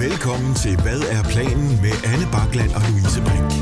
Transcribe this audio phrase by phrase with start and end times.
[0.00, 3.52] Velkommen til Hvad er planen med Anne Bakland og Louise Brink.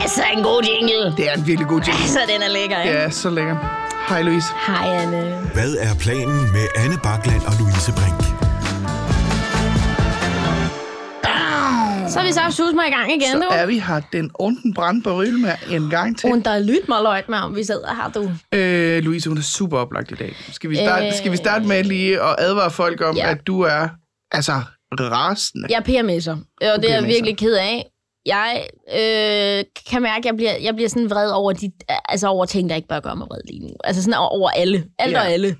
[0.00, 1.16] Ja, så en god jingle.
[1.16, 2.08] Det er en virkelig god jingle.
[2.08, 2.94] Så den er lækker, ikke?
[2.94, 3.56] Ja, så lækker.
[4.08, 4.48] Hej Louise.
[4.66, 5.50] Hej, Anne.
[5.54, 8.37] Hvad er planen med Anne Bakland og Louise Brink?
[12.18, 13.48] Så er vi så sus mig i gang igen, Så du.
[13.50, 16.32] er vi her den onden brand på røl med en gang til.
[16.32, 18.30] Und der lyt mig løjt med, om vi sidder her, du.
[18.58, 20.36] Øh, Louise, hun er super oplagt i dag.
[20.52, 21.12] Skal vi starte, Øh.
[21.14, 23.30] skal vi starte med lige at advare folk om, Ja.
[23.30, 23.88] at du er
[24.32, 24.52] altså
[25.00, 25.66] rasende?
[25.70, 27.86] Jeg er PMS'er, og det er jeg virkelig ked af.
[28.26, 31.70] Jeg øh, kan mærke, at jeg bliver, jeg bliver sådan vred over, de,
[32.08, 33.68] altså over ting, der ikke bør gøre mig vred lige nu.
[33.84, 34.84] Altså sådan over alle.
[34.98, 35.20] Alt Ja.
[35.20, 35.56] og alle.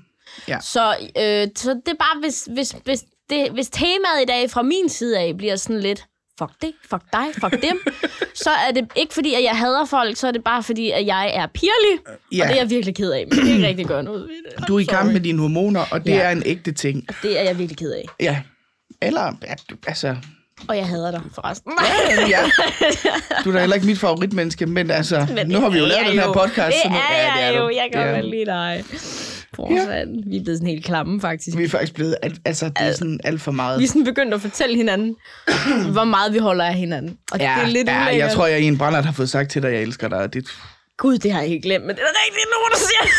[0.47, 0.59] Ja.
[0.61, 4.61] Så, øh, så det er bare, hvis, hvis, hvis, det, hvis temaet i dag fra
[4.61, 6.05] min side af bliver sådan lidt,
[6.39, 7.77] fuck det, fuck dig, fuck dem,
[8.43, 11.05] så er det ikke fordi, at jeg hader folk, så er det bare fordi, at
[11.05, 11.99] jeg er pirlig,
[12.31, 12.43] Ja.
[12.43, 13.25] og det er jeg virkelig ked af.
[13.27, 14.67] Men det kan ikke rigtig gøre noget ved det.
[14.67, 16.17] Du er i kamp med dine hormoner, og det Ja.
[16.19, 17.07] er en ægte ting.
[17.23, 18.05] Det er jeg virkelig ked af.
[18.19, 18.41] Ja.
[19.01, 19.53] Eller, ja,
[19.87, 20.15] altså...
[20.67, 21.71] Og jeg hader dig, forresten.
[22.29, 22.39] Ja.
[23.43, 25.89] Du er da heller ikke mit favoritmenneske, men altså, Men nu har vi jo det
[25.91, 26.75] lavet er den her jo- podcast.
[26.75, 27.59] Det så nu, er ja, jeg du.
[27.59, 27.69] jo.
[27.69, 28.83] Jeg kan Det er godt lide dig.
[29.55, 30.07] Fortsat.
[30.27, 31.57] Vi er blevet sådan helt klamme, faktisk.
[31.57, 33.79] Vi er faktisk blevet, al- altså, det er sådan alt for meget.
[33.79, 35.15] Vi er sådan begyndt at fortælle hinanden,
[35.95, 37.17] hvor meget vi holder af hinanden.
[37.31, 38.17] Og Ja, det er lidt ja, ulækkert.
[38.27, 40.17] jeg tror, jeg i en brændert har fået sagt til dig, at jeg elsker dig.
[40.17, 40.47] og Det,
[40.97, 43.03] Gud, det har jeg ikke glemt, men det er der rigtig nogen, der siger.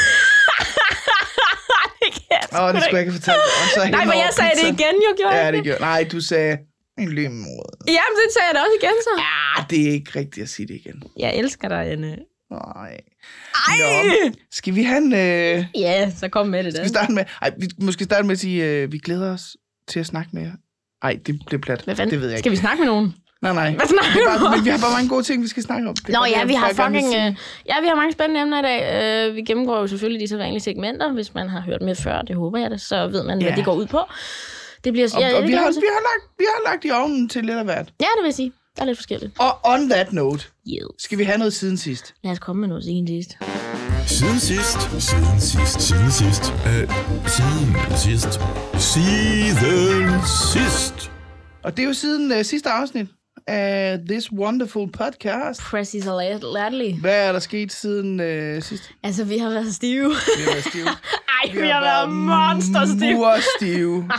[2.53, 3.13] det Åh, det skulle jeg ikke.
[3.13, 3.39] fortalt.
[3.63, 4.75] Og så Nej, men jeg sagde det pizzaen.
[4.75, 6.59] igen, jo, gjorde Ja, det gjorde Nej, du sagde
[6.99, 7.73] en lymråd.
[7.87, 9.13] Jamen, det sagde jeg da også igen, så.
[9.29, 11.03] Ja, det er ikke rigtigt at sige det igen.
[11.19, 12.17] Jeg elsker dig, Anne.
[12.51, 12.97] Nej.
[13.79, 15.13] Nå, skal vi have en...
[15.13, 16.83] Øh, Ja, så kom med det skal da.
[16.85, 17.25] vi starte med...
[17.43, 19.57] Ej, vi måske starte med at sige, øh, vi glæder os
[19.89, 20.53] til at snakke med jer.
[21.03, 21.81] Ej, det, er plat.
[21.83, 22.11] Hvad fanden?
[22.13, 22.41] Det ved jeg ikke.
[22.43, 23.15] Skal vi snakke med nogen?
[23.43, 23.75] Nej, nej.
[23.75, 24.41] Hvad snakker er om?
[24.41, 25.95] bare, men vi har bare mange gode ting, vi skal snakke om.
[26.09, 27.07] Nå ja, vi har fucking...
[27.07, 27.35] Øh,
[27.71, 28.81] ja, vi har mange spændende emner i dag.
[29.29, 31.13] Øh, vi gennemgår jo selvfølgelig de så vanlige segmenter.
[31.13, 33.57] Hvis man har hørt med før, det håber jeg det, så ved man, hvad Ja.
[33.57, 34.01] det går ud på.
[34.85, 35.09] Det bliver...
[35.15, 37.45] Og, ja, og det vi, har, vi, har lagt, vi har lagt i ovnen til
[37.45, 37.89] lidt af hvert.
[38.01, 38.53] Ja, det vil sige.
[38.77, 39.33] Der er lidt forskelligt.
[39.39, 40.89] Og on that note, Yeah.
[40.99, 42.15] skal vi have noget siden sidst.
[42.25, 43.37] Lad os komme med noget siden sidst.
[44.07, 46.89] Siden sidst, siden sidst, siden sidst, øh,
[47.27, 48.41] siden sidst,
[48.79, 50.21] siden
[50.53, 51.11] sidst.
[51.65, 53.07] Og det er jo siden uh, sidste afsnit
[53.47, 55.61] af This Wonderful Podcast.
[55.61, 57.01] Press is a latterly.
[57.01, 58.91] Hvad er der sket siden uh, sidst?
[59.03, 60.09] Altså, vi har været stive.
[60.09, 60.87] Vi har været stive.
[61.45, 63.15] Ej, vi, har været monsterstive.
[63.15, 64.11] Murstive.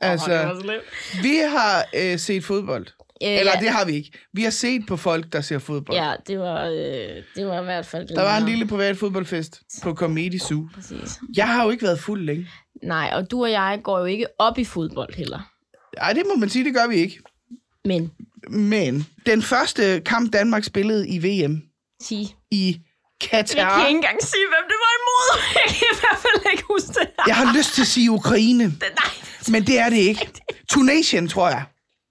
[0.00, 1.22] Altså, det var slemt.
[1.22, 2.86] Vi har uh, set fodbold.
[3.22, 3.60] Øh, Eller ja.
[3.60, 4.10] det har vi ikke.
[4.32, 5.98] Vi har set på folk, der ser fodbold.
[5.98, 8.08] Ja, det var, øh, det var i hvert fald...
[8.08, 10.68] Der var en lille privat fodboldfest på Comedy Zoo.
[10.74, 11.18] Præcis.
[11.36, 12.48] Jeg har jo ikke været fuld længe.
[12.82, 15.50] Nej, og du og jeg går jo ikke op i fodbold heller.
[15.96, 17.18] Ej, det må man sige, det gør vi ikke.
[17.84, 18.12] Men,
[18.50, 21.62] Men den første kamp, Danmark spillede i VM
[22.02, 22.36] sig.
[22.50, 22.66] i
[23.22, 23.86] Jeg kan Katar.
[23.86, 25.40] ikke engang sige, hvem det var imod.
[25.54, 27.08] Jeg kan i hvert fald ikke huske det.
[27.26, 29.12] Jeg har lyst til at sige Ukraine, Nej.
[29.52, 30.28] men det er det ikke.
[30.72, 31.64] Tunesien, tror jeg.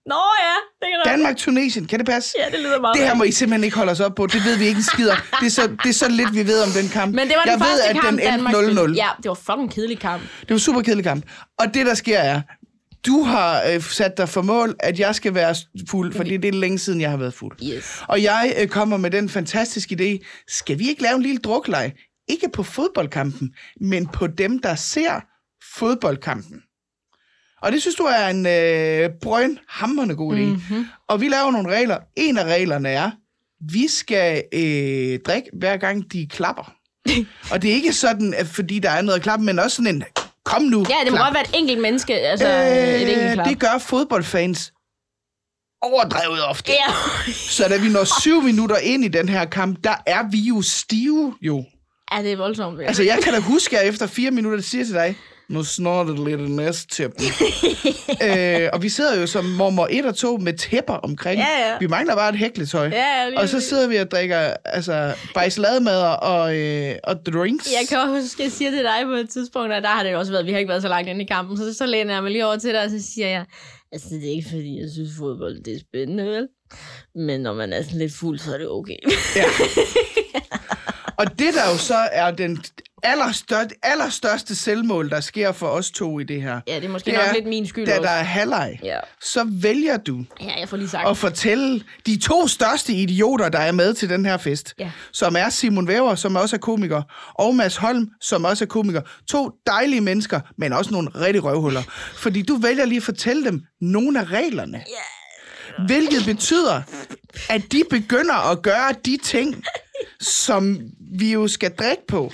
[0.08, 1.86] Nå ja, det kan da- Danmark, Tunesien.
[1.86, 2.34] Kan det passe?
[2.40, 3.24] Ja, det lyder meget Det her må.
[3.24, 4.28] I simpelthen ikke holde os op på.
[4.28, 5.16] Det ved vi ikke en skider.
[5.40, 7.16] Det er så, det er så lidt, vi ved om den kamp.
[7.16, 8.74] Men det var den jeg første ved, at kamp, den Danmark endte 0-0.
[8.76, 9.04] spillede.
[9.04, 10.22] Ja, det var fucking kedelig kamp.
[10.42, 11.26] Det var super kedelig kamp.
[11.60, 12.42] Og det, der sker, er,
[13.08, 15.56] du har øh, sat dig for mål, at jeg skal være
[15.90, 17.58] fuld, fordi det er længe siden, jeg har været fuld.
[17.64, 18.04] Yes.
[18.08, 21.94] Og jeg øh, kommer med den fantastiske idé, skal vi ikke lave en lille drukleg?
[22.30, 25.22] Ikke på fodboldkampen, men på dem, der ser
[25.76, 26.62] fodboldkampen.
[27.62, 30.40] Og det synes du er en øh, brøn hammerende god idé.
[30.40, 30.86] Mm-hmm.
[31.08, 31.98] Og vi laver nogle regler.
[32.16, 33.12] En af reglerne er,
[33.74, 36.74] vi skal øh, drikke hver gang de klapper.
[37.52, 39.96] og det er ikke sådan, at fordi der er noget at klappe, men også sådan
[39.96, 40.04] en,
[40.46, 41.26] kom nu, Ja, det må klap.
[41.28, 42.14] godt være et enkelt menneske.
[42.14, 43.48] Altså, øh, et enkelt klap.
[43.48, 44.74] det gør fodboldfans
[45.82, 46.72] overdrevet ofte.
[46.72, 46.94] Ja.
[47.34, 50.62] Så da vi når syv minutter ind i den her kamp, der er vi jo
[50.62, 51.66] stive jo.
[52.14, 52.82] ja, det er voldsomt.
[52.82, 55.16] Altså, jeg kan da huske, at efter fire minutter siger til dig,
[55.50, 57.16] nu snorter det lidt næste tæppe.
[58.28, 61.40] øh, og vi sidder jo som mormor 1 og 2 med tæpper omkring.
[61.40, 61.78] Ja, ja.
[61.80, 62.88] Vi mangler bare et hækletøj.
[62.88, 67.72] Ja, ja, lige og så sidder vi og drikker altså, bajslademad og, øh, og drinks.
[67.72, 70.04] Jeg kan også huske, at jeg siger til dig på et tidspunkt, og der har
[70.04, 71.86] det jo også været, vi har ikke været så langt inde i kampen, så så
[71.86, 73.46] læner jeg mig lige over til dig, og så siger jeg,
[73.92, 76.48] altså det er ikke fordi, jeg synes fodbold det er spændende, vel?
[77.16, 78.98] Men når man er sådan lidt fuld, så er det okay.
[79.36, 79.44] Ja.
[81.18, 82.64] Og det der jo så er den
[83.04, 86.60] allerstørste, allerstørste selvmål, der sker for os to i det her.
[86.68, 88.02] Ja, det er måske nok lidt min skyld Da også.
[88.04, 89.00] der er halvleg, Ja.
[89.22, 91.10] så vælger du ja, jeg får lige sagt.
[91.10, 94.92] at fortælle de to største idioter, der er med til den her fest, Ja.
[95.12, 97.02] som er Simon Væver, som også er komiker,
[97.34, 99.02] og Mads Holm, som også er komiker.
[99.30, 101.84] To dejlige mennesker, men også nogle rigtig røvhuller.
[102.16, 104.84] Fordi du vælger lige at fortælle dem nogle af reglerne.
[105.88, 106.82] Hvilket betyder,
[107.50, 109.64] at de begynder at gøre de ting,
[110.22, 110.80] som
[111.18, 112.34] vi jo skal drikke på.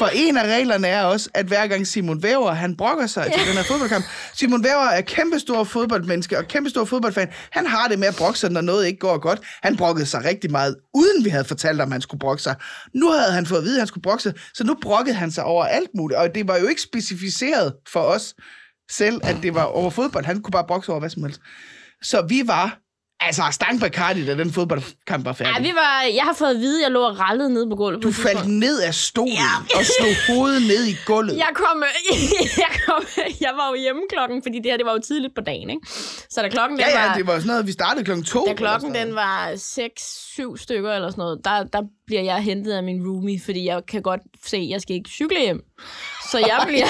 [0.00, 3.46] For en af reglerne er også, at hver gang Simon Væver, han brokker sig til
[3.46, 4.04] den her fodboldkamp.
[4.34, 7.28] Simon Væver er kæmpestor fodboldmenneske og kæmpestor fodboldfan.
[7.50, 9.40] Han har det med at brokke sig, når noget ikke går godt.
[9.62, 12.54] Han brokkede sig rigtig meget, uden vi havde fortalt om, han skulle brokke sig.
[12.94, 15.30] Nu havde han fået at vide, at han skulle brokke sig, så nu brokkede han
[15.30, 16.18] sig over alt muligt.
[16.18, 18.34] Og det var jo ikke specificeret for os
[18.90, 20.24] selv, at det var over fodbold.
[20.24, 21.40] Han kunne bare brokke sig over hvad som helst.
[22.02, 22.78] Så vi var
[23.20, 25.54] altså stang Bacardi, da den fodboldkamp var færdig.
[25.56, 27.76] Ja, vi var, jeg har fået at vide, at jeg lå og rallede nede på
[27.76, 28.02] gulvet.
[28.02, 28.38] på Du tidspunkt.
[28.38, 29.78] faldt ned af stolen ja.
[29.78, 31.36] og slog hovedet ned i gulvet.
[31.36, 31.82] Jeg kom,
[32.64, 33.02] jeg kom,
[33.40, 35.86] jeg var jo hjemme klokken, fordi det her, det var jo tidligt på dagen, ikke?
[36.30, 38.44] Så da klokken, den Ja, ja, var, det var sådan noget, vi startede klokken to.
[38.48, 42.82] da klokken den var 6-7 stykker eller sådan noget, der, der bliver jeg hentet af
[42.82, 45.60] min roomie, fordi jeg kan godt se, at jeg skal ikke cykle hjem.
[46.30, 46.86] Så jeg bliver,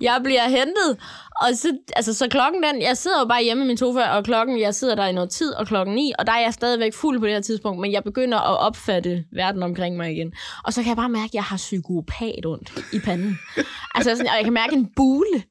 [0.00, 0.96] jeg bliver hentet,
[1.40, 4.24] og så, altså, så klokken den, jeg sidder jo bare hjemme i min sofa, og
[4.24, 6.94] klokken, jeg sidder der i noget tid, og klokken 9, og der er jeg stadigvæk
[6.94, 10.32] fuld på det her tidspunkt, men jeg begynder at opfatte verden omkring mig igen.
[10.64, 13.38] Og så kan jeg bare mærke, at jeg har psykopat ondt i panden.
[13.94, 15.42] Altså, sådan, og jeg kan mærke en bule.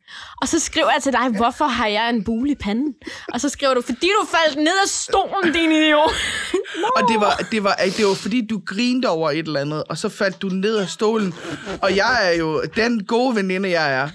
[0.42, 2.94] Og så skriver jeg til dig, hvorfor har jeg en bule i panden?
[3.34, 6.12] Og så skriver du, fordi du faldt ned af stolen, din idiot.
[6.98, 9.98] Og det var, det, var, det var fordi, du grinede over et eller andet, og
[9.98, 11.34] så faldt du ned af stolen.
[11.82, 14.10] Og jeg er jo den gode veninde, jeg er,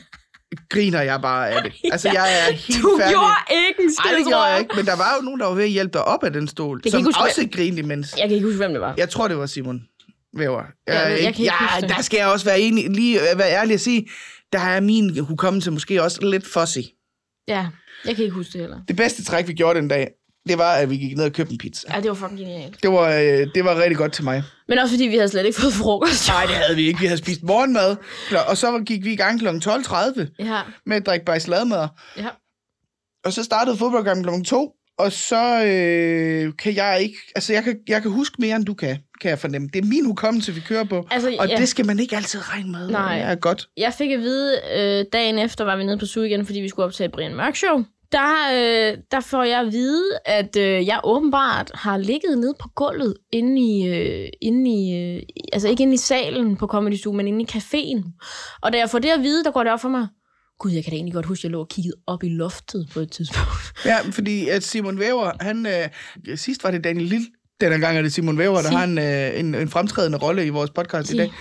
[0.68, 1.72] griner jeg bare af det.
[1.92, 3.12] Altså, jeg er helt Du færdig.
[3.14, 3.34] gjorde
[3.68, 4.60] ikke en skid, Nej, det gjorde jeg jeg.
[4.60, 6.48] ikke, men der var jo nogen, der var ved at hjælpe dig op af den
[6.48, 8.14] stol, kan som huske, også grinede imens.
[8.18, 8.94] Jeg kan ikke huske, hvem det var.
[8.96, 9.82] Jeg tror, det var Simon
[10.36, 10.62] Væver.
[10.88, 13.74] Ja, jeg kan ikke ja, huske der skal jeg også være, enig, lige være ærlig
[13.74, 14.08] at sige,
[14.52, 16.78] der er min hukommelse måske også lidt fuzzy.
[17.48, 17.66] Ja,
[18.04, 18.78] jeg kan ikke huske det heller.
[18.88, 20.08] Det bedste træk, vi gjorde den dag,
[20.48, 21.94] det var, at vi gik ned og købte en pizza.
[21.94, 22.82] Ja, det var fucking genialt.
[22.82, 24.42] Det var, øh, det var rigtig godt til mig.
[24.68, 26.28] Men også fordi vi havde slet ikke fået frokost.
[26.28, 27.00] Nej, det havde vi ikke.
[27.00, 27.96] Vi havde spist morgenmad,
[28.48, 29.46] og så gik vi i gang kl.
[29.48, 31.88] 12.30 Ja, med at drikke bajsladmad.
[32.16, 32.28] ja.
[33.24, 34.44] Og så startede fodboldkampen kl.
[34.48, 37.16] 2, og så øh, kan jeg ikke...
[37.36, 39.68] Altså, jeg kan, jeg kan huske mere, end du kan, kan jeg fornemme.
[39.72, 41.56] Det er min hukommelse, vi kører på, Altså, og ja.
[41.56, 42.90] det skal man ikke altid regne med.
[42.90, 43.18] Nej.
[43.18, 43.66] Det er godt.
[43.76, 46.68] Jeg fik at vide, øh, dagen efter var vi nede på SU igen, fordi vi
[46.68, 47.84] skulle optage Brian Mørk Show.
[48.12, 52.68] Der, øh, der får jeg at vide, at øh, jeg åbenbart har ligget nede på
[52.76, 55.22] gulvet inde i, øh, inde i øh,
[55.52, 58.20] altså ikke inde i salen på Comedy Zoo, men inde i caféen.
[58.62, 60.08] Og da jeg får det at vide, der går det op for mig,
[60.58, 62.88] gud, jeg kan da egentlig godt huske, at jeg lå og kiggede op i loftet
[62.92, 63.72] på et tidspunkt.
[63.84, 65.66] Ja, fordi at Simon Væver, han...
[65.66, 67.26] Øh, sidst var det Daniel Lille.
[67.60, 68.78] Denne gang er det Simon Væver, der Sig.
[68.78, 71.14] har en, øh, en, en fremtrædende rolle i vores podcast Sig.
[71.14, 71.32] i dag.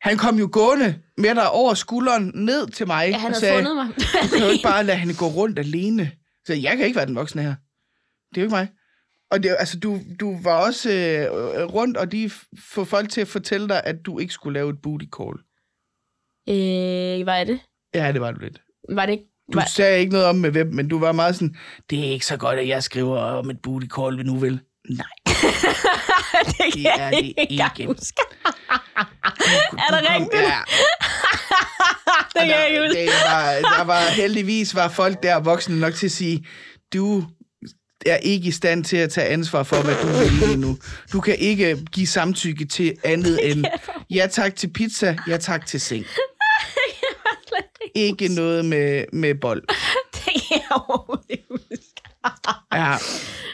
[0.00, 3.40] Han kom jo gående med dig over skulderen ned til mig Ja, han og havde
[3.40, 3.86] sagde, fundet mig.
[3.96, 6.10] du kan jo ikke bare lade hende gå rundt alene.
[6.46, 7.54] Så jeg kan ikke være den voksne her.
[8.30, 8.68] Det er jo ikke mig.
[9.30, 13.28] Og det, altså, du, du var også øh, rundt, og de får folk til at
[13.28, 15.36] fortælle dig, at du ikke skulle lave et booty call.
[16.48, 17.60] øh, hvad er det?
[17.94, 18.62] Ja, det var du lidt.
[18.92, 19.24] Var det ikke?
[19.52, 21.56] Du Var, sagde ikke noget om med hvem, men du var meget sådan,
[21.90, 24.60] det er ikke så godt, at jeg skriver om et booty call, vi nu vil.
[24.90, 25.06] Nej,
[26.46, 27.86] det det er det ikke ikke.
[27.86, 28.22] huske.
[29.70, 30.42] du, Er det rigtigt?
[30.42, 30.58] Ja,
[32.34, 33.06] Det kan jeg ikke der, huske.
[33.26, 36.46] var, der var heldigvis var folk der voksne nok til at sige,
[36.92, 37.24] du
[38.06, 40.78] er ikke i stand til at tage ansvar for, hvad du vil lige nu.
[41.12, 43.64] Du kan ikke give samtykke til andet end
[44.10, 46.06] ja tak til pizza, ja tak til seng.
[47.94, 49.62] Ikke noget med, med bold.
[50.14, 51.59] Det kan jeg overhovedet.
[52.74, 52.92] Ja.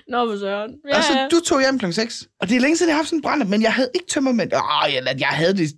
[0.08, 0.74] Nå, for søren.
[0.92, 1.28] Ja, Og så ja.
[1.30, 1.90] du tog hjem kl.
[1.92, 2.28] 6.
[2.40, 4.06] Og det er længe siden, jeg har haft sådan en brænder, men jeg havde ikke
[4.06, 4.52] tømmermænd.
[4.52, 5.70] Åh, jeg, jeg havde det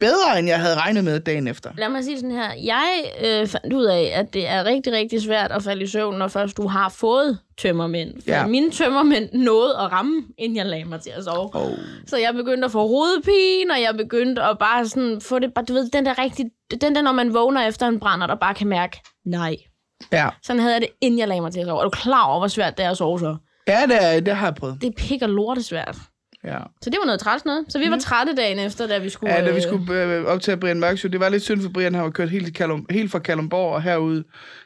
[0.00, 1.70] bedre, end jeg havde regnet med dagen efter.
[1.78, 2.52] Lad mig sige sådan her.
[2.64, 6.18] Jeg øh, fandt ud af, at det er rigtig, rigtig svært at falde i søvn,
[6.18, 8.14] når først du har fået tømmermænd.
[8.22, 8.46] For Ja.
[8.46, 11.50] mine tømmermænd nåede at ramme, inden jeg lagde mig til at sove.
[11.54, 11.70] Oh.
[12.06, 15.64] Så jeg begyndte at få hovedpine, og jeg begyndte at bare sådan få det, bare,
[15.64, 16.46] du ved, den der rigtig,
[16.80, 19.56] den der, når man vågner efter en brænder, der bare kan mærke, nej.
[20.12, 20.28] Ja.
[20.42, 21.80] Sådan havde jeg det, inden jeg lagde mig til at sove.
[21.80, 23.36] Er du klar over, hvor svært det er at sove så?
[23.68, 24.78] Ja, det, er, det har jeg prøvet.
[24.80, 25.96] Det er pik og lortesvært.
[26.44, 26.58] Ja.
[26.82, 27.64] Så det var noget træls noget.
[27.68, 29.34] Så vi var trætte dagen efter, da vi skulle...
[29.34, 31.68] Ja, da vi øh, skulle øh, optage Brian Mørk Show, det var lidt synd for
[31.68, 34.22] Brian, han var kørt helt, Kalum, helt fra Kalumborg og herud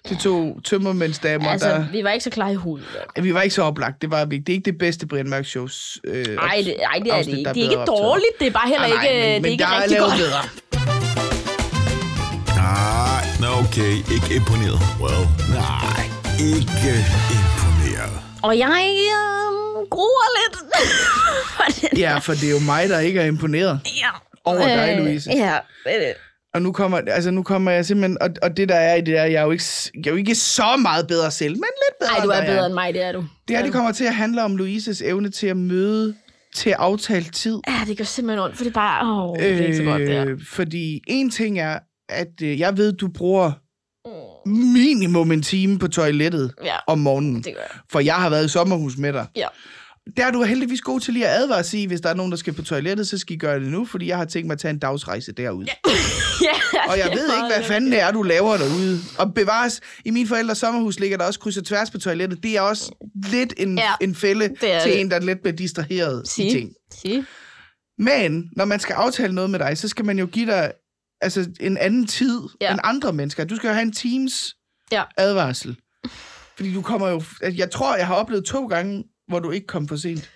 [0.06, 1.84] til to tømmermændsdamer, Altså, der...
[1.92, 2.86] vi var ikke så klar i hovedet.
[3.22, 4.02] Vi var ikke så oplagt.
[4.02, 6.98] Det, var, vi- det er ikke det bedste Brian Mørk Shows øh, Nej, det, ej,
[7.04, 7.50] det er det ikke.
[7.50, 9.50] Det er ikke dårligt, det er bare heller Nej, ikke, nej, men, det er men
[9.50, 10.12] ikke rigtig godt.
[10.18, 10.42] bedre.
[13.40, 14.78] Nej, nå okay, ikke imponeret.
[15.02, 16.02] Well, nej,
[16.40, 16.92] ikke
[17.36, 18.12] imponeret.
[18.42, 20.56] Og jeg øh, gruer lidt.
[21.56, 21.98] for.
[21.98, 24.08] Ja, for det er jo mig, der ikke er imponeret Ja.
[24.44, 25.30] over dig, Louise.
[25.30, 25.92] Ja, øh,
[26.54, 29.06] Og nu kommer, altså nu kommer jeg simpelthen, og, og det der er i det
[29.06, 29.64] der, jeg er jo ikke,
[29.94, 32.66] jeg er jo ikke så meget bedre selv, men lidt bedre ej, du er bedre
[32.66, 33.24] end mig, det er du.
[33.48, 36.14] Det her, det kommer til at handle om Louises evne til at møde
[36.54, 37.58] til aftalt tid.
[37.68, 39.30] Ja, det gør simpelthen ondt, for det er bare...
[39.30, 40.26] Åh, det er ikke så godt, det her.
[40.26, 43.52] Øh, fordi en ting er, at øh, jeg ved, du bruger
[44.46, 44.52] Mm.
[44.54, 47.36] minimum en time på toilettet Ja, om morgenen.
[47.36, 47.80] det gør jeg.
[47.92, 49.26] For jeg har været i sommerhus med dig.
[49.36, 49.46] Ja.
[50.16, 52.32] Der er du heldigvis god til lige at advare og sige, hvis der er nogen,
[52.32, 54.52] der skal på toilettet, så skal I gøre det nu, fordi jeg har tænkt mig
[54.54, 55.64] at tage en dagsrejse derud.
[55.64, 55.72] Ja.
[56.48, 58.98] ja, Og jeg ved ikke, hvad fanden det er, du laver derude.
[59.18, 62.42] Og bevares, i min forældres sommerhus ligger der også kryds og tværs på toilettet.
[62.42, 62.92] Det er også
[63.30, 65.00] lidt en, Ja, en fælde til det.
[65.00, 66.52] en, der lidt bliver distraheret i Sige.
[66.52, 66.72] ting.
[67.02, 67.24] Sige.
[67.98, 70.72] Men når man skal aftale noget med dig, så skal man jo give dig
[71.20, 72.70] altså, en anden tid Ja.
[72.72, 73.44] end andre mennesker.
[73.44, 74.54] Du skal jo have en teams
[74.92, 75.02] Ja.
[75.16, 75.76] advarsel.
[76.56, 77.22] Fordi du kommer jo...
[77.56, 80.30] Jeg tror, jeg har oplevet to gange, hvor du ikke kom for sent.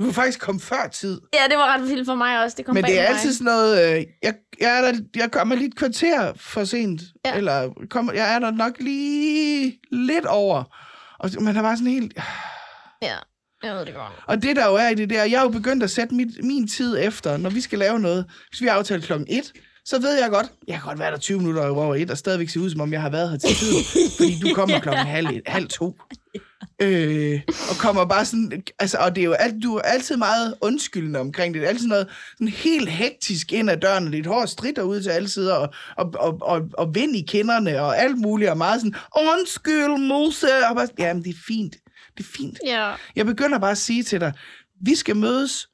[0.00, 1.20] Du kan faktisk komme før tid.
[1.34, 2.54] Ja, det var ret vildt for mig også.
[2.56, 3.08] Det kom Men det er mig.
[3.08, 3.96] altid sådan noget...
[3.98, 7.02] Øh, jeg, jeg, er der, jeg kommer lige et kvarter for sent.
[7.24, 7.36] Ja.
[7.36, 10.64] Eller kommer, jeg er der nok lige lidt over.
[11.18, 12.12] Og man har bare sådan helt...
[13.02, 13.16] Ja,
[13.62, 14.12] jeg ved det godt.
[14.26, 16.44] Og det der jo er i det der, jeg er jo begyndt at sætte mit,
[16.44, 18.24] min tid efter, når vi skal lave noget.
[18.50, 19.52] Hvis vi aftalt klokken 1,
[19.88, 22.48] så ved jeg godt, jeg kan godt være der 20 minutter over 1, og stadigvæk
[22.48, 23.84] se ud, som om jeg har været her til tiden.
[24.18, 25.96] fordi du kommer klokken halv, et, halv to.
[26.82, 30.54] Øh, og kommer bare sådan, altså, og det er jo alt, du er altid meget
[30.60, 31.60] undskyldende omkring det.
[31.60, 35.02] Det er altid noget sådan helt hektisk ind ad døren, og dit hår stritter ud
[35.02, 38.58] til alle sider, og, og, og, og, og vind i kinderne, og alt muligt, og
[38.58, 41.76] meget sådan, undskyld, Mose, og bare, jamen, det er fint.
[42.16, 42.58] Det er fint.
[42.66, 42.94] Ja.
[43.16, 44.32] Jeg begynder bare at sige til dig,
[44.80, 45.68] vi skal mødes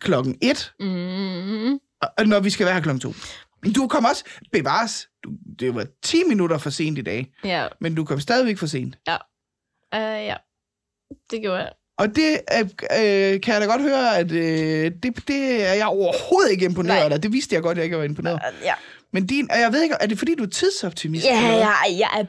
[0.00, 1.78] klokken 1, Mm-hmm.
[2.26, 3.14] Når vi skal være her klokken 2.
[3.74, 7.66] Du kom også, bevares, du, det var 10 minutter for sent i dag, Ja.
[7.80, 8.96] men du kom stadigvæk for sent.
[9.08, 10.36] Uh, ja.
[11.30, 11.72] Det gjorde jeg.
[11.98, 15.86] Og det øh, øh, kan jeg da godt høre, at øh, det, det er jeg
[15.86, 17.20] overhovedet ikke imponeret af.
[17.20, 18.34] Det vidste jeg godt, jeg ikke var imponeret.
[18.34, 18.74] Uh, ja.
[19.12, 21.26] Men din, og jeg ved ikke, er det fordi, du er tidsoptimist?
[21.26, 22.24] Ja, jeg, jeg er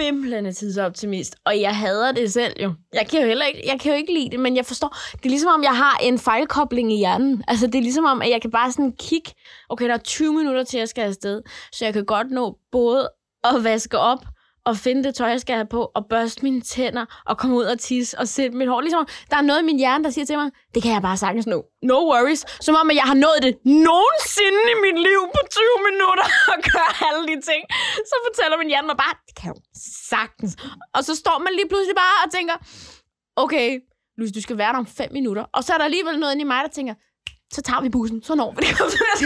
[0.00, 2.74] bimlende tidsoptimist, og jeg hader det selv jo.
[2.92, 5.24] Jeg kan jo heller ikke, jeg kan jo ikke lide det, men jeg forstår, det
[5.24, 7.44] er ligesom om, jeg har en fejlkobling i hjernen.
[7.48, 9.30] Altså, det er ligesom om, at jeg kan bare sådan kigge,
[9.68, 11.42] okay, der er 20 minutter til, jeg skal afsted,
[11.72, 13.10] så jeg kan godt nå både
[13.44, 14.24] at vaske op,
[14.68, 17.64] og finde det tøj, jeg skal have på, og børste mine tænder, og komme ud
[17.64, 18.80] og tisse, og sætte mit hår.
[18.80, 21.02] Ligesom, om, der er noget i min hjerne, der siger til mig, det kan jeg
[21.02, 21.58] bare sagtens nå.
[21.82, 22.42] No worries.
[22.66, 26.58] Som om, at jeg har nået det nogensinde i mit liv på 20 minutter, og
[26.70, 27.62] gøre alle de ting.
[28.10, 29.56] Så fortæller min hjerne mig bare, det kan jo
[30.12, 30.52] sagtens.
[30.96, 32.56] Og så står man lige pludselig bare og tænker,
[33.44, 33.68] okay,
[34.18, 35.44] Louise, du skal være der om 5 minutter.
[35.56, 36.94] Og så er der alligevel noget inde i mig, der tænker,
[37.52, 38.72] så tager vi bussen, så når vi det.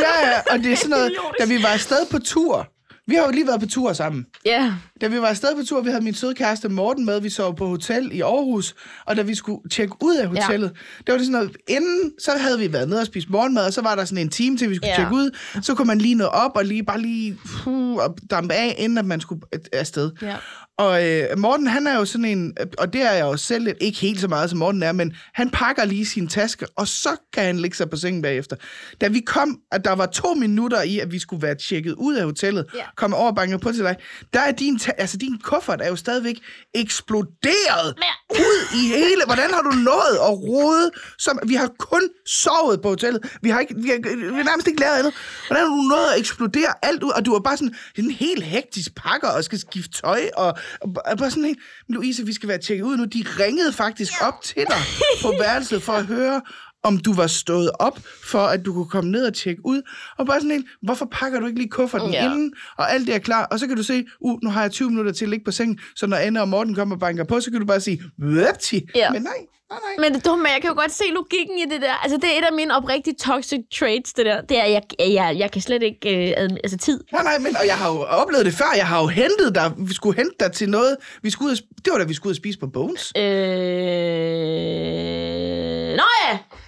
[0.05, 2.67] Ja, ja, og det er sådan noget, da vi var afsted på tur.
[3.07, 4.27] Vi har jo lige været på tur sammen.
[4.45, 7.31] Ja, Da vi var afsted på tur, vi havde min søde kæreste Morten med, vi
[7.31, 8.75] sov på hotel i Aarhus,
[9.07, 11.03] og da vi skulle tjekke ud af hotellet, ja.
[11.07, 13.73] der var det sådan noget, inden, så havde vi været nede og spist morgenmad, og
[13.73, 14.97] så var der sådan en time til, vi skulle ja.
[14.97, 18.55] tjekke ud, så kunne man lige nå op og lige bare lige puh, og dampe
[18.55, 20.11] af, inden at man skulle øh, afsted.
[20.23, 20.37] ja.
[20.79, 23.65] Og øh, Morten, han er jo sådan en, øh, og det er jeg jo selv
[23.65, 26.89] lidt, ikke helt så meget som Morten er, men han pakker lige sin taske, og
[26.89, 28.57] så kan han lægge sig på sengen bagefter.
[29.01, 32.15] Da vi kom, at der var to minutter i, at vi skulle være tjekket ud
[32.15, 32.83] af hotellet, Ja.
[32.97, 33.97] komme over og banke på til dig,
[34.33, 36.37] der er din, ta- altså din kuffert er jo stadigvæk
[36.75, 42.03] eksploderet Men- ud i hele, hvordan har du nået at rode, som, vi har kun
[42.27, 45.13] sovet på hotellet, vi har, ikke, vi har, vi har nærmest ikke lavet andet,
[45.47, 48.43] hvordan har du nået at eksplodere alt ud, og du var bare sådan en helt
[48.45, 52.49] hektisk pakker, og skal skifte tøj, og, og, og bare sådan helt, Louise, vi skal
[52.49, 54.83] være tjekket ud nu, de ringede faktisk op til dig
[55.23, 56.41] på værelset for at høre,
[56.85, 59.83] om du var stået op, for at du kunne komme ned og tjekke ud.
[60.19, 62.25] Og bare sådan en, hvorfor pakker du ikke lige kufferten Ja.
[62.33, 63.45] inden, og alt det er klar.
[63.45, 65.51] Og så kan du se, uh, nu har jeg 20 minutter til at ligge på
[65.51, 68.03] sengen, så når Anne og Morten kommer og banker på, så kan du bare sige,
[68.19, 68.81] Vøpti.
[68.95, 69.11] Ja.
[69.11, 69.33] Men nej,
[69.71, 70.09] nej, nej.
[70.09, 71.93] Men det dumme jeg kan jo godt se logikken i det der.
[72.03, 74.41] Altså, det er et af mine oprigtige toxic traits, det der.
[74.41, 76.31] Det er, jeg, jeg, jeg kan slet ikke...
[76.43, 77.01] Øh, altså, tid.
[77.13, 78.73] Nej, nej, men og jeg har jo oplevet det før.
[78.77, 79.73] Jeg har jo hentet dig.
[79.79, 80.97] Vi skulle hente dig til noget.
[81.23, 83.13] Vi skulle ud det var da, vi skulle ud og spise på Bones.
[83.17, 83.25] Øh...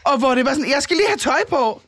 [0.06, 1.82] Og hvor det var sådan, jeg skal lige have tøj på.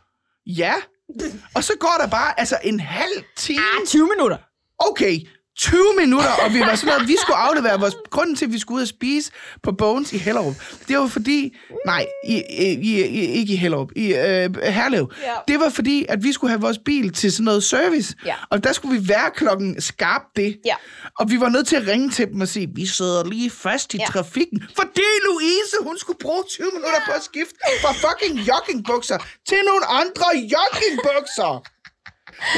[0.47, 0.75] Ja.
[1.57, 3.63] Og så går der bare altså en halv time.
[3.81, 4.37] Ah, 20 minutter.
[4.79, 5.21] Okay,
[5.59, 7.95] 20 minutter, og vi var sådan noget, vi skulle aflevere vores...
[8.11, 10.55] Grunden til, at vi skulle ud og spise på Bones i Hellerup,
[10.89, 11.57] det var fordi...
[11.87, 15.13] Nej, i, i, i, ikke i Hellerup, i øh, Herlev.
[15.23, 15.33] Ja.
[15.49, 18.15] Det var fordi, at vi skulle have vores bil til sådan noget service.
[18.27, 18.35] Ja.
[18.51, 20.59] Og der skulle vi være klokken skarp det.
[20.65, 20.75] Ja.
[21.19, 23.95] Og vi var nødt til at ringe til dem og sige, vi sidder lige fast
[23.95, 24.05] i ja.
[24.05, 24.63] trafikken.
[24.77, 29.87] Fordi Louise, hun skulle bruge 20 minutter på at skifte fra fucking joggingbukser til nogle
[29.87, 31.63] andre joggingbukser.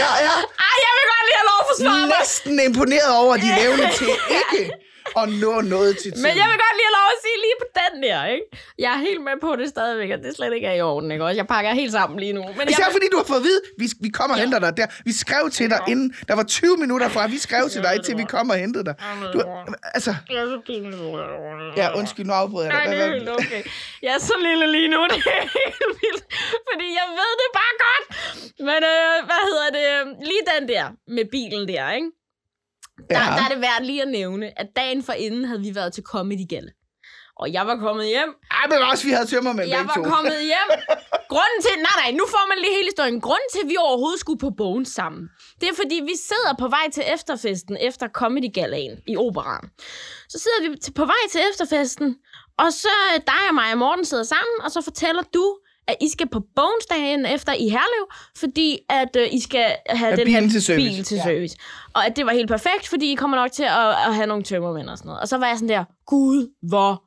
[0.03, 2.19] Jeg er Ej, jeg vil godt lige have lov at forsvare mig.
[2.19, 4.11] næsten imponeret over din evne til
[4.41, 4.63] ikke
[5.21, 6.23] at nå noget til tiden.
[6.27, 8.45] Men jeg vil godt lige have lov at sige lige på den der, ikke?
[8.85, 11.25] Jeg er helt med på det stadigvæk, og det slet ikke er i orden, ikke?
[11.25, 12.43] Også jeg pakker helt sammen lige nu.
[12.59, 14.77] Men Især jeg, fordi du har fået at vide, vi, vi kommer og henter dig
[14.77, 14.87] der.
[15.05, 18.13] Vi skrev til dig inden, der var 20 minutter fra, vi skrev til dig, til
[18.23, 18.95] vi kommer og hentede dig.
[19.33, 19.39] Du,
[19.97, 20.13] altså,
[21.77, 22.93] ja, undskyld, nu afbryder jeg Nej, dig.
[22.97, 23.63] det er helt okay.
[24.03, 26.25] Jeg er så lille lige nu, det er helt vildt.
[26.69, 28.05] Fordi jeg ved det bare godt.
[28.69, 30.17] Men øh, hvad hedder det?
[30.31, 30.85] Lige den der
[31.17, 32.09] med bilen der, ikke?
[33.11, 35.93] Der, der er det værd lige at nævne, at dagen for inden havde vi været
[35.93, 36.71] til Comedy Gala.
[37.43, 38.31] Og jeg var kommet hjem.
[38.51, 40.15] Ej, men også, vi havde tømmermænd Jeg begge var to.
[40.15, 40.69] kommet hjem.
[41.33, 41.71] Grunden til...
[41.89, 43.21] Nej, nej, nu får man lige hele historien.
[43.21, 45.23] Grunden til, at vi overhovedet skulle på bogen sammen,
[45.61, 49.65] det er, fordi vi sidder på vej til efterfesten efter Comedy Galaen i operan.
[50.33, 52.09] Så sidder vi på vej til efterfesten,
[52.59, 55.45] og så øh, dig og mig og Morten sidder sammen, og så fortæller du,
[55.91, 58.07] at I skal på Bones dagen efter i Herlev,
[58.37, 60.89] fordi at øh, I skal have Ja, den bilen her til service.
[60.97, 61.23] bil til Ja.
[61.23, 61.57] service.
[61.95, 64.43] Og at det var helt perfekt, fordi I kommer nok til at, at have nogle
[64.43, 65.21] tømmermænd og sådan noget.
[65.21, 67.03] Og så var jeg sådan der, gud, hvor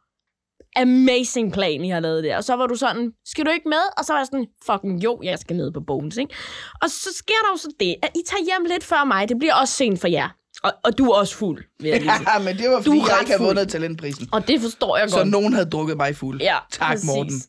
[0.81, 2.37] amazing plan, I har lavet der.
[2.37, 3.83] Og så var du sådan, skal du ikke med?
[3.97, 6.35] Og så var jeg sådan, fucking jo, jeg skal med på Bones, ikke?
[6.81, 9.29] Og så sker der jo så det, at I tager hjem lidt før mig.
[9.29, 10.29] Det bliver også sent for jer.
[10.63, 12.27] Og, og du er også fuld, vil jeg lige sige.
[12.33, 14.29] Ja, men det var, Du fordi er jeg ikke havde vundet talentprisen.
[14.31, 15.27] Og det forstår jeg Så godt.
[15.27, 16.41] nogen havde drukket mig fuld.
[16.41, 17.05] Ja, Tak, præcis.
[17.07, 17.41] Morten.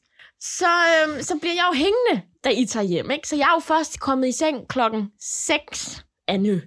[0.58, 0.66] Så,
[1.06, 3.28] øhm, så bliver jeg jo hængende, da I tager hjem, ikke?
[3.28, 6.60] Så jeg er jo først kommet i seng klokken 6 af nø.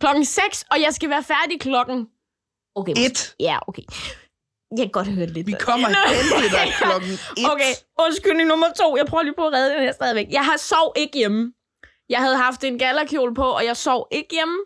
[0.00, 2.06] Klokken 6, og jeg skal være færdig klokken...
[2.74, 3.34] Okay, måske- Et.
[3.40, 3.82] Ja, okay.
[4.76, 5.46] Jeg kan godt høre det lidt.
[5.46, 7.20] Vi kommer hen til dig klokken et.
[7.52, 8.96] Okay, undskyldning nummer to.
[8.96, 10.26] Jeg prøver lige på at redde den her stadigvæk.
[10.30, 11.52] Jeg har sov ikke hjemme.
[12.08, 14.56] Jeg havde haft en gallerkjole på, og jeg sov ikke hjemme.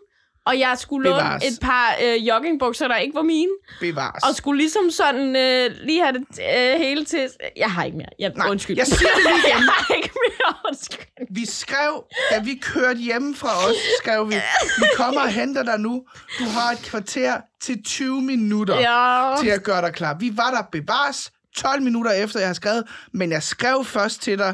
[0.45, 1.43] Og jeg skulle låne Bevares.
[1.43, 3.51] et par øh, joggingbukser, der ikke var mine.
[3.79, 4.23] Bevares.
[4.23, 7.29] Og skulle ligesom sådan øh, lige have det øh, hele til...
[7.57, 8.07] Jeg har ikke mere.
[8.19, 8.77] Jeg, Nej, undskyld.
[8.77, 9.57] jeg siger det lige igen.
[9.67, 10.55] jeg har ikke mere.
[10.69, 11.05] Undskyld.
[11.35, 14.35] Vi skrev, da vi kørte hjemme fra os, skrev vi,
[14.77, 16.03] vi kommer og henter dig nu.
[16.39, 19.35] Du har et kvarter til 20 minutter Ja.
[19.41, 20.17] til at gøre dig klar.
[20.19, 24.37] Vi var der bevares 12 minutter efter, jeg har skrevet, men jeg skrev først til
[24.37, 24.53] dig,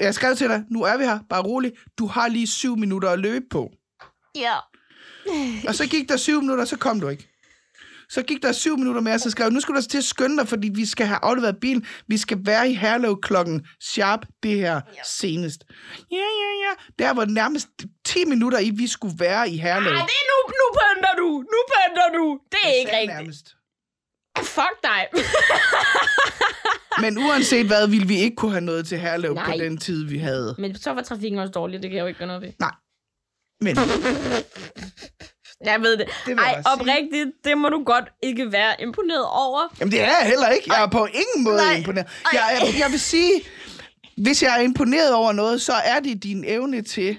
[0.00, 3.10] jeg skrev til dig, nu er vi her, bare rolig, du har lige 7 minutter
[3.10, 3.70] at løbe på.
[4.36, 4.56] Ja.
[5.68, 7.26] Og så gik der 7 minutter, så kom du ikke.
[8.10, 10.04] Så gik der 7 minutter mere, så skrev jeg, nu skal du altså til at
[10.04, 11.86] skynde dig, fordi vi skal have afleveret bilen.
[12.08, 15.02] Vi skal være i Herlev klokken sharp det her ja.
[15.04, 15.64] senest.
[16.10, 17.02] Ja, ja, ja.
[17.04, 17.68] Der var nærmest
[18.04, 19.92] 10 minutter i, vi skulle være i Herlev.
[19.92, 21.28] Ej, det er nu, nu pønter du.
[21.38, 22.38] Nu pønter du.
[22.52, 23.18] Det er ikke Sagde rigtigt.
[23.18, 23.54] nærmest.
[24.38, 25.06] Fuck dig.
[27.02, 29.44] Men uanset hvad, ville vi ikke kunne have noget til Herlev Nej.
[29.44, 30.54] på den tid, vi havde.
[30.58, 31.82] Men så var trafikken også dårlig.
[31.82, 32.52] Det kan jeg jo ikke gøre noget ved.
[33.60, 33.76] Men
[35.64, 36.06] Jeg ved det.
[36.26, 39.60] Det jeg Ej, oprigtigt, det må du godt ikke være imponeret over.
[39.80, 40.72] Jamen, det er jeg heller ikke.
[40.74, 41.76] Jeg er på ingen måde Nej.
[41.76, 42.06] imponeret.
[42.32, 43.32] Jeg, er, jeg vil sige,
[44.16, 47.18] hvis jeg er imponeret over noget, så er det din evne til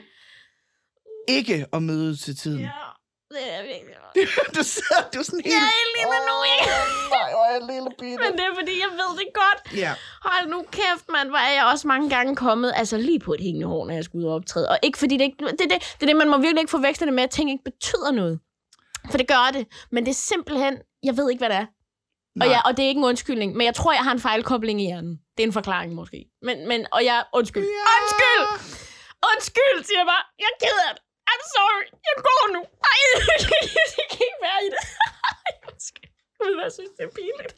[1.28, 2.60] ikke at møde til tiden.
[2.60, 2.70] Ja.
[4.56, 5.56] Du sidder, du er sådan helt...
[5.56, 6.72] Jeg er helt lille nu, ikke?
[7.16, 8.24] Nej, hvor er jeg lille bitte.
[8.24, 9.60] Men det er, fordi jeg ved det godt.
[9.84, 9.94] Ja.
[10.28, 11.30] Hold nu kæft, mand.
[11.30, 14.04] Hvor er jeg også mange gange kommet, altså lige på et hængende hår, når jeg
[14.04, 14.70] skulle ud og optræde.
[14.70, 15.38] Og ikke fordi det ikke...
[15.46, 18.12] Det, det, det det, man må virkelig ikke forveksle det med, at ting ikke betyder
[18.12, 18.40] noget.
[19.12, 19.68] For det gør det.
[19.92, 20.74] Men det er simpelthen...
[21.04, 21.66] Jeg ved ikke, hvad det er.
[22.42, 22.50] Og, Nej.
[22.50, 24.86] jeg, og det er ikke en undskyldning, men jeg tror, jeg har en fejlkobling i
[24.86, 25.20] hjernen.
[25.38, 26.26] Det er en forklaring måske.
[26.42, 27.24] Men, men og jeg...
[27.34, 27.64] Undskyld.
[27.64, 27.84] Ja.
[27.96, 28.46] Undskyld!
[29.32, 30.24] Undskyld, siger jeg bare.
[30.40, 31.04] Jeg er ked af det.
[31.32, 31.86] I'm sorry.
[32.10, 32.62] Jeg går nu.
[32.92, 32.98] Ej,
[34.00, 34.82] jeg kan ikke være i det.
[35.30, 35.52] Ej,
[36.40, 37.54] Gud, hvad synes, det er pinligt.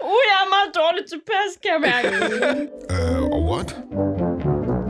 [0.10, 2.08] uh, jeg er meget dårligt tilpas, kan jeg mærke.
[2.94, 3.68] Uh, what?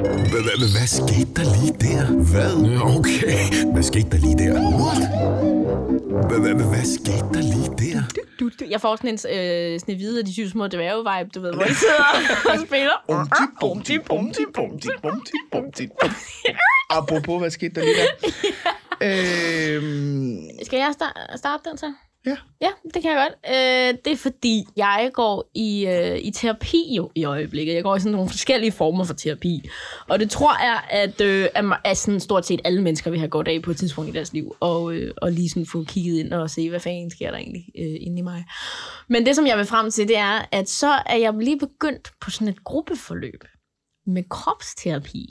[0.04, 2.04] Hva- hva- hva- Hvad skete der lige der?
[2.32, 2.52] Hvad?
[2.98, 4.52] Okay, hvad skete der lige der?
[4.80, 5.02] What?
[6.28, 8.02] Hva- hva- hva- Hvad skete der lige der?
[8.40, 11.52] Du, du, jeg får sådan en øh, snevide af de syv små dværge-vibe, du ved,
[11.54, 12.04] hvor de sidder
[12.54, 12.96] og spiller.
[13.08, 15.88] Umti, bumti, bumti, bumti, bumti, bumti.
[16.90, 18.08] Apropos, hvad skete der lige der?
[19.78, 21.92] øhm, Skal jeg starte, starte den så?
[22.26, 22.36] Ja.
[22.60, 23.54] Ja, det kan jeg godt.
[23.54, 27.74] Øh, det er fordi, jeg går i, øh, i terapi jo i øjeblikket.
[27.74, 29.68] Jeg går i sådan nogle forskellige former for terapi.
[30.08, 33.30] Og det tror jeg, at, øh, at, at sådan stort set alle mennesker vil have
[33.30, 34.56] godt af på et tidspunkt i deres liv.
[34.60, 37.64] Og, øh, og lige sådan få kigget ind og se, hvad fanden sker der egentlig
[37.78, 38.44] øh, inde i mig.
[39.08, 42.12] Men det, som jeg vil frem til, det er, at så er jeg lige begyndt
[42.20, 43.44] på sådan et gruppeforløb
[44.06, 45.28] med kropsterapi.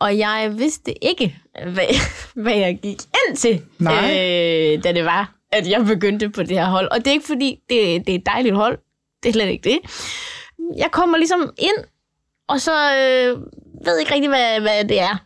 [0.00, 1.36] Og jeg vidste ikke,
[1.74, 1.86] hvad,
[2.34, 4.10] hvad jeg gik ind til, Nej.
[4.10, 6.88] Øh, da det var, at jeg begyndte på det her hold.
[6.88, 8.78] Og det er ikke fordi, det, det er et dejligt hold.
[9.22, 9.78] Det er slet ikke det.
[10.76, 11.84] Jeg kommer ligesom ind,
[12.48, 13.40] og så øh,
[13.86, 15.16] ved ikke rigtig, hvad, hvad det er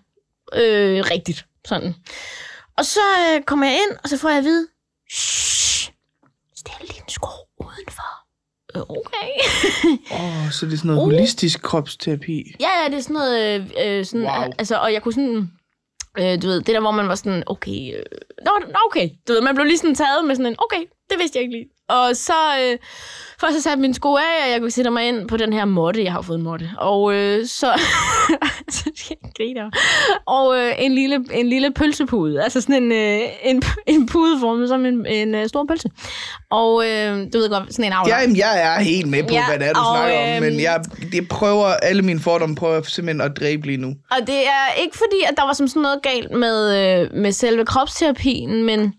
[0.55, 1.47] øh, rigtigt.
[1.65, 1.95] Sådan.
[2.77, 4.69] Og så øh, kommer jeg ind, og så får jeg at vide,
[5.11, 5.93] Shh,
[6.57, 7.29] stil en sko
[7.59, 8.21] udenfor.
[8.77, 9.29] Øh, okay.
[10.15, 12.55] Åh, oh, så det er sådan noget holistisk kropsterapi.
[12.61, 13.61] Ja, ja, det er sådan noget...
[13.61, 14.53] Øh, øh, sådan, wow.
[14.59, 15.51] Altså, og jeg kunne sådan...
[16.19, 17.97] Øh, du ved, det der, hvor man var sådan, okay...
[17.97, 18.03] Øh,
[18.45, 18.53] nå,
[18.87, 19.09] okay.
[19.29, 21.57] Du ved, man blev lige sådan taget med sådan en, okay, det vidste jeg ikke
[21.57, 21.69] lige.
[21.89, 22.79] Og så, øh,
[23.41, 25.65] først så satte min sko af, og jeg kunne sætte mig ind på den her
[25.65, 26.05] måtte.
[26.05, 26.71] Jeg har fået en måtte.
[26.79, 27.81] Og øh, så...
[28.77, 29.71] så skal jeg grine.
[30.27, 32.43] Og øh, en, lille, en lille pølsepude.
[32.43, 35.91] Altså sådan en, øh, en, en pude formet som en, en øh, stor pølse.
[36.51, 38.15] Og øh, du ved godt, sådan en avler.
[38.15, 40.45] Ja, jamen, jeg er helt med på, Ja, hvad det er, du og, snakker om,
[40.45, 43.89] øhm, men jeg, det prøver, alle mine fordomme prøver jeg simpelthen at dræbe lige nu.
[44.11, 47.33] Og det er ikke fordi, at der var som sådan noget galt med, øh, med
[47.33, 48.95] selve kropsterapien, men...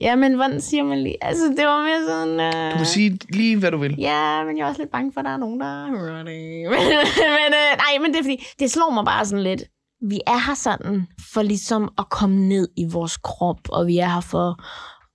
[0.00, 1.16] Ja, men hvordan siger man lige?
[1.24, 2.40] Altså, det var mere sådan...
[2.40, 2.72] Øh...
[2.72, 3.94] Du må sige lige, hvad du vil.
[3.98, 6.70] Ja, men jeg er også lidt bange for, at der er nogen, der hører det.
[6.70, 6.78] Men,
[7.38, 9.62] men øh, nej, men det er fordi, det slår mig bare sådan lidt.
[10.10, 14.08] Vi er her sådan for ligesom at komme ned i vores krop, og vi er
[14.08, 14.56] her for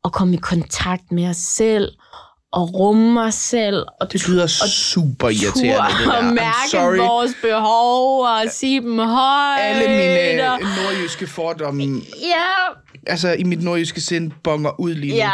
[0.05, 1.91] at komme i kontakt med os selv,
[2.51, 6.17] og rumme os selv, og Det lyder super irriterende, det der.
[6.17, 6.97] og mærke sorry.
[6.97, 9.59] vores behov og sige dem højt.
[9.59, 11.83] Alle mine og- nordjyske fordomme,
[12.21, 12.73] Ja,
[13.09, 15.17] altså i mit nordjyske sind, bonger ud lige nu.
[15.17, 15.31] Ja.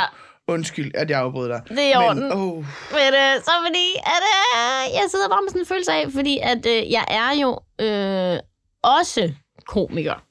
[0.47, 1.61] Undskyld, at jeg afbrød dig.
[1.69, 2.23] Det er i orden.
[2.23, 4.23] Men, oh, men øh, så fordi, at
[4.55, 7.59] øh, jeg sidder bare med sådan en følelse af, fordi at øh, jeg er jo
[7.85, 8.39] øh,
[8.83, 9.31] også
[9.67, 10.23] komiker.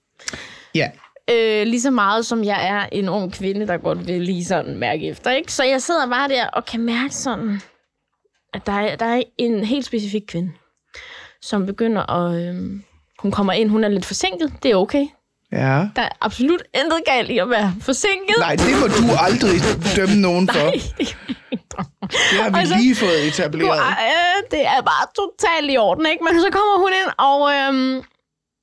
[0.74, 0.90] ja.
[1.30, 4.76] Øh, lige så meget som jeg er en ung kvinde, der godt vil lige sådan
[4.76, 5.30] mærke efter.
[5.30, 5.52] Ikke?
[5.52, 7.60] Så jeg sidder bare der og kan mærke sådan,
[8.54, 10.52] at der er, der er en helt specifik kvinde,
[11.42, 12.40] som begynder at...
[12.40, 12.54] Øh,
[13.18, 14.52] hun kommer ind, hun er lidt forsinket.
[14.62, 15.06] Det er okay.
[15.52, 15.88] Ja.
[15.96, 18.36] Der er absolut intet galt i at være forsinket.
[18.38, 19.56] Nej, det må du aldrig
[19.96, 20.58] dømme nogen for.
[20.58, 20.72] Nej.
[22.10, 23.78] Det har vi Altså, lige fået etableret.
[23.80, 26.24] Øh, det er bare totalt i orden, ikke?
[26.24, 28.04] Men så kommer hun ind, og øhm,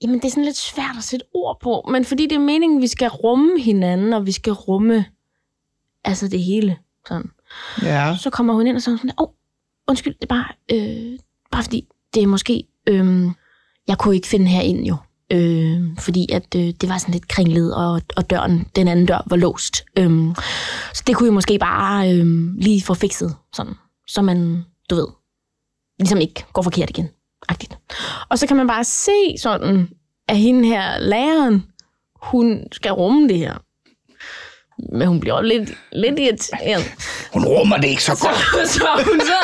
[0.02, 1.90] jamen, det er sådan lidt svært at sætte ord på.
[1.92, 5.06] Men fordi det er meningen, vi skal rumme hinanden, og vi skal rumme
[6.06, 6.78] altså det hele.
[7.08, 7.32] Sådan.
[7.82, 8.16] Ja.
[8.20, 9.30] Så kommer hun ind og så sådan, åh, oh,
[9.88, 11.20] undskyld, det er bare, øh,
[11.52, 13.26] bare fordi, det er måske, øh,
[13.88, 14.96] jeg kunne ikke finde herind jo.
[15.32, 19.24] Øh, fordi at øh, det var sådan lidt kringlet, og, og døren, den anden dør
[19.26, 19.86] var låst.
[19.98, 20.36] Øh,
[20.94, 22.26] så det kunne jeg måske bare øh,
[22.58, 23.74] lige få fikset, sådan,
[24.08, 25.08] så man, du ved,
[26.00, 27.10] ligesom ikke går forkert igen.
[27.50, 27.78] Agtigt.
[28.30, 29.90] Og så kan man bare se sådan,
[30.28, 31.66] at hende her læreren,
[32.22, 33.58] hun skal rumme det her.
[34.92, 36.92] Men hun bliver lidt, lidt irriteret.
[37.34, 38.68] Hun rummer det ikke så godt.
[38.76, 39.40] så, hun så,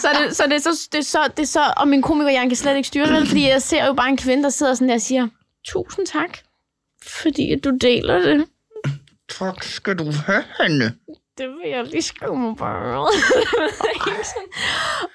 [0.00, 2.88] så, det, så, det, så, det, så, det så, og min komikerhjerne kan slet ikke
[2.88, 5.28] styre det, fordi jeg ser jo bare en kvinde, der sidder sådan der og siger,
[5.66, 6.38] tusind tak,
[7.06, 8.46] fordi du deler det.
[9.38, 10.94] Tak skal du have, Hanne.
[11.38, 13.08] Det vil jeg lige skrive mig øret.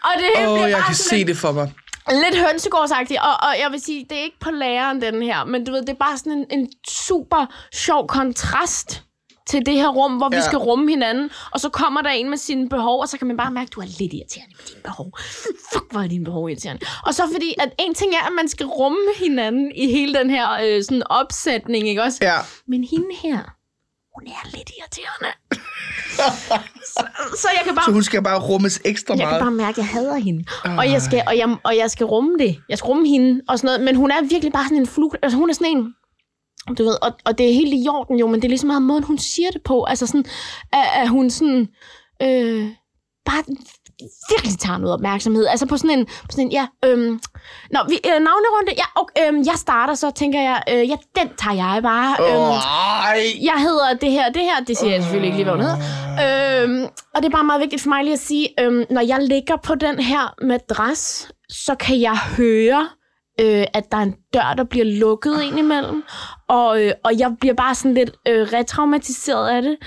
[0.06, 1.74] og det hele oh, jeg bare kan se det for mig.
[2.10, 5.65] lidt hønsegårdsagtigt, og, og jeg vil sige, det er ikke på læreren, den her, men
[5.65, 9.04] du ved, det er bare sådan en, en super sjov kontrast
[9.47, 10.38] til det her rum, hvor ja.
[10.38, 13.27] vi skal rumme hinanden, og så kommer der en med sine behov, og så kan
[13.27, 15.12] man bare mærke, at du er lidt irriterende med dine behov.
[15.73, 16.86] Fuck, hvor er dine behov irriterende.
[17.05, 20.29] Og så fordi, at en ting er, at man skal rumme hinanden i hele den
[20.29, 22.17] her øh, sådan opsætning, ikke også?
[22.21, 22.38] Ja.
[22.67, 23.39] Men hende her,
[24.15, 25.31] hun er lidt irriterende.
[26.93, 27.05] så,
[27.41, 29.41] så jeg kan bare Så hun skal bare rummes ekstra jeg kan meget.
[29.41, 30.45] bare mærke, at jeg hader hende.
[30.77, 32.58] Og jeg, skal, og, jeg, og jeg skal rumme det.
[32.69, 33.81] Jeg skal rumme hende og sådan noget.
[33.81, 35.15] Men hun er virkelig bare sådan en flug.
[35.21, 35.93] Altså hun er sådan en...
[36.77, 38.81] Du ved, og, og det er helt i orden jo, men det er ligesom meget
[38.81, 39.83] måden, hun siger det på.
[39.83, 40.25] Altså sådan,
[40.73, 41.67] at, at hun sådan...
[42.21, 42.69] Øh,
[43.25, 43.43] bare
[44.29, 45.45] virkelig tager noget opmærksomhed.
[45.47, 47.19] Altså på sådan en, på sådan en ja, øhm,
[47.71, 51.29] Nå, vi, øh, navnerunde, ja, okay, øhm, jeg starter, så tænker jeg, øh, ja, den
[51.37, 52.15] tager jeg bare.
[52.19, 52.53] Øhm,
[53.43, 56.63] jeg hedder det her, det her, det siger jeg selvfølgelig ikke lige, hvad hun hedder.
[56.63, 59.19] Øhm, og det er bare meget vigtigt for mig lige at sige, øhm, når jeg
[59.21, 62.89] ligger på den her madras, så kan jeg høre,
[63.41, 66.04] øh, at der er en dør, der bliver lukket ind imellem.
[66.48, 69.78] Og, øh, og jeg bliver bare sådan lidt øh, retraumatiseret af det.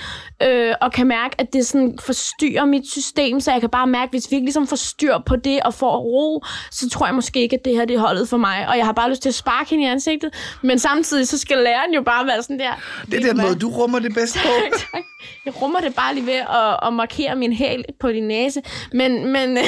[0.43, 4.11] Øh, og kan mærke, at det sådan forstyrrer mit system, så jeg kan bare mærke,
[4.11, 7.41] hvis vi ikke ligesom får styr på det og får ro, så tror jeg måske
[7.41, 8.69] ikke, at det her det er holdet for mig.
[8.69, 10.59] Og jeg har bare lyst til at sparke hende i ansigtet.
[10.63, 12.73] Men samtidig så skal læreren jo bare være sådan der.
[13.11, 14.49] Det er den måde, du rummer det bedst på.
[15.45, 18.63] Jeg rummer det bare lige ved at, at markere min hæl på din næse.
[18.93, 19.49] Men, men,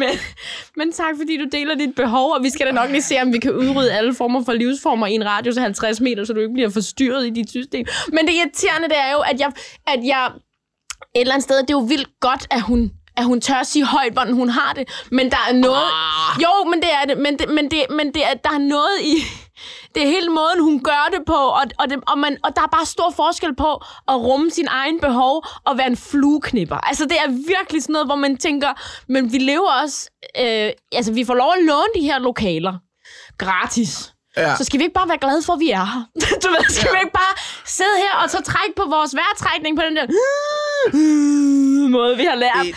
[0.00, 0.18] men,
[0.76, 3.32] men tak, fordi du deler dit behov, og vi skal da nok lige se, om
[3.32, 6.40] vi kan udrydde alle former for livsformer i en radius af 50 meter, så du
[6.40, 7.86] ikke bliver forstyrret i dit system.
[8.08, 9.52] Men det irriterende, det er jo, at jeg,
[9.86, 10.26] at jeg
[11.14, 13.84] et eller andet sted, det er jo vildt godt, at hun at hun tør sige
[13.84, 15.06] højt, hvordan hun har det.
[15.10, 15.88] Men der er noget...
[16.42, 17.18] Jo, men det er det.
[17.18, 19.14] Men, det, men, det, men det er, der er noget i...
[19.94, 22.62] Det er hele måden, hun gør det på, og, og, det, og, man, og der
[22.62, 23.72] er bare stor forskel på
[24.08, 26.76] at rumme sin egen behov og være en flueknipper.
[26.76, 28.68] Altså, det er virkelig sådan noget, hvor man tænker,
[29.08, 30.10] men vi lever også...
[30.40, 32.74] Øh, altså, vi får lov at låne de her lokaler
[33.38, 34.11] gratis.
[34.36, 34.56] Ja.
[34.58, 36.02] Så skal vi ikke bare være glade for, at vi er her?
[36.42, 36.96] du ved, skal ja.
[36.96, 37.34] vi ikke bare
[37.78, 40.04] sidde her og så trække på vores vejrtrækning på den der...
[41.98, 42.64] måde, vi har lært.
[42.66, 42.74] Det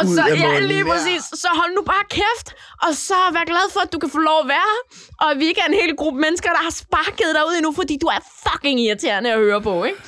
[0.00, 1.22] Og ud så, af ja, lige præcis.
[1.42, 2.48] Så hold nu bare kæft,
[2.86, 4.82] og så vær glad for, at du kan få lov at være her,
[5.22, 7.72] og at vi ikke er en hel gruppe mennesker, der har sparket dig ud endnu,
[7.72, 9.98] fordi du er fucking irriterende at høre på, ikke?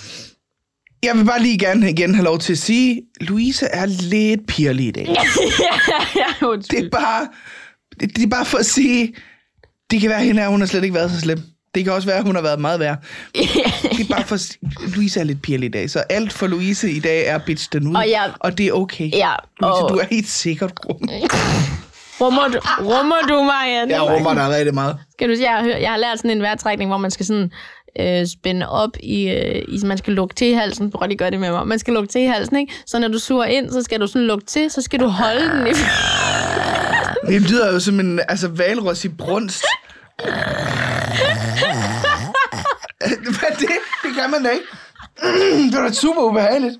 [1.03, 4.87] Jeg vil bare lige gerne igen have lov til at sige, Louise er lidt pirlig
[4.87, 5.07] i dag.
[5.67, 6.85] ja, ja, Det undskyld.
[6.87, 7.29] er bare,
[8.01, 9.15] det, det er bare for at sige,
[9.91, 11.41] det kan være, at hende her, hun har slet ikke været så slem.
[11.75, 12.97] Det kan også være, at hun har været meget værre.
[13.97, 14.59] Det er bare for at sige,
[14.95, 17.89] Louise er lidt pirlig i dag, så alt for Louise i dag er bitch den
[17.89, 19.11] ud, Og jeg- og det er okay.
[19.13, 21.09] Ja, Louise, og- du er helt sikkert rum.
[22.21, 23.91] Rummer du, rummer du mig?
[23.91, 24.97] Jeg rummer dig rigtig meget.
[25.13, 27.51] Skal du se, jeg har, jeg har lært sådan en vejrtrækning, hvor man skal sådan
[28.01, 30.91] øh, spænde op i, øh, i, man skal lukke til halsen.
[30.91, 31.67] Prøv lige gøre det med mig.
[31.67, 32.73] Man skal lukke til halsen, ikke?
[32.87, 35.41] Så når du suger ind, så skal du sådan lukke til, så skal du holde
[35.51, 35.71] den i...
[37.27, 39.65] Det lyder jo som en altså, valros i brunst.
[40.19, 40.29] Hvad
[43.51, 43.69] er det?
[44.03, 44.67] Det kan man da ikke.
[45.71, 46.75] Det var da super ubehageligt.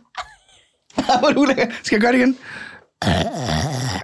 [1.21, 1.69] Hvor ulækkert.
[1.83, 2.39] Skal jeg gøre det igen?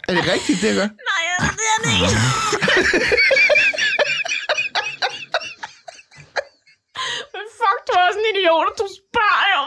[0.08, 0.88] Er det rigtigt, det jeg gør?
[1.10, 1.22] Nej,
[1.58, 2.08] det er det ikke.
[7.34, 9.60] Men fuck, du er også en idiot, og du spørger jo.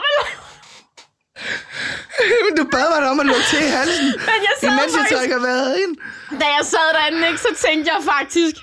[2.45, 4.91] Men du bad mig om at lukke til i halsen, Men jeg sad imens jeg
[4.99, 5.93] faktisk- trækker vejret ind.
[6.41, 8.55] Da jeg sad derinde, ikke, så tænkte jeg faktisk...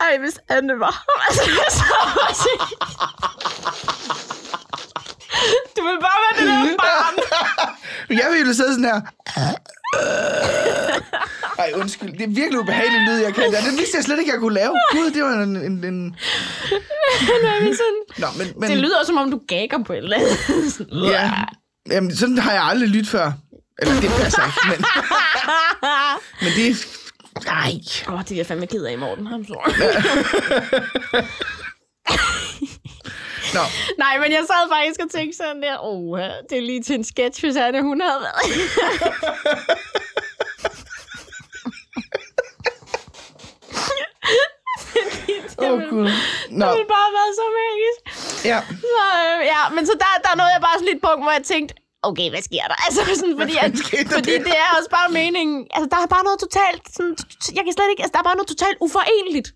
[0.00, 0.94] Ej, hvis Anne var...
[1.28, 2.04] Altså, jeg sad
[5.76, 7.14] Du vil bare være det der barn.
[8.20, 9.00] Jeg ville sidde sådan her.
[11.58, 12.12] Ej, undskyld.
[12.12, 13.44] Det er virkelig ubehageligt lyd, jeg kan.
[13.52, 14.72] Det vidste jeg slet ikke, jeg kunne lave.
[14.92, 15.56] Gud, det var en...
[15.56, 16.16] en, en...
[17.80, 20.86] sådan, Nå, men, men, det lyder som om, du gagger på et eller andet.
[21.12, 21.30] Ja.
[21.90, 23.32] Jamen, sådan har jeg aldrig lyttet før.
[23.78, 24.78] Eller det passer ikke, men...
[26.42, 26.74] men det er...
[27.44, 27.72] Nej.
[28.08, 29.26] Åh, det er jeg fandme ked af i morgen.
[29.26, 29.70] I'm sorry.
[33.54, 33.60] Nå,
[33.98, 36.18] Nej, men jeg sad faktisk og tænkte sådan der, åh,
[36.50, 38.42] det er lige til en sketch, hvis Anne, hun havde været.
[45.58, 46.08] åh oh, gud.
[46.50, 48.00] Nå, Det ville bare været så magisk.
[48.50, 48.58] Ja.
[48.94, 51.44] Så, øh, ja, men så der, der nåede jeg bare sådan lidt punkt, hvor jeg
[51.52, 51.72] tænkte,
[52.08, 52.78] okay, hvad sker der?
[52.86, 53.72] Altså, sådan, fordi, at,
[54.16, 55.58] fordi det er også bare meningen.
[55.74, 57.14] Altså, der er bare noget totalt, sådan,
[57.56, 59.48] jeg kan slet ikke, altså, der er bare noget totalt uforenligt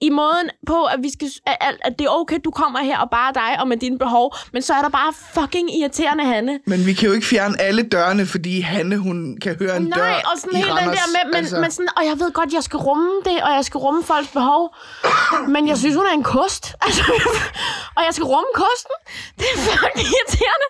[0.00, 3.10] i måden på, at, vi skal, at, at- det er okay, du kommer her og
[3.10, 6.60] bare dig og med dine behov, men så er der bare fucking irriterende Hanne.
[6.66, 9.96] Men vi kan jo ikke fjerne alle dørene, fordi Hanne, hun kan høre en dør
[9.96, 10.98] Nej, og sådan i hele den Randers.
[10.98, 11.60] der med, men, altså...
[11.60, 14.28] men sådan, og jeg ved godt, jeg skal rumme det, og jeg skal rumme folks
[14.28, 14.74] behov,
[15.48, 16.64] men jeg synes, hun er en kost.
[16.86, 17.02] Altså,
[17.96, 18.94] og jeg skal rumme kosten.
[19.38, 20.68] Det er fucking irriterende.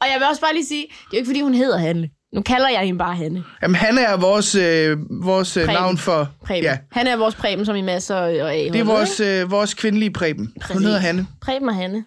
[0.00, 2.08] Og jeg vil også bare lige sige, det er jo ikke, fordi hun hedder Hanne.
[2.34, 3.44] Nu kalder jeg hende bare Hanne.
[3.62, 5.80] Jamen, Hanne er vores, øh, vores øh, Preben.
[5.80, 6.28] navn for...
[6.44, 6.64] Preben.
[6.64, 6.78] Ja.
[6.92, 8.64] Han er vores Preben, som i masser og A.
[8.64, 10.52] det er vores, øh, vores kvindelige Preben.
[10.72, 11.26] Hun hedder Hanne.
[11.42, 12.04] Preben og Hanne.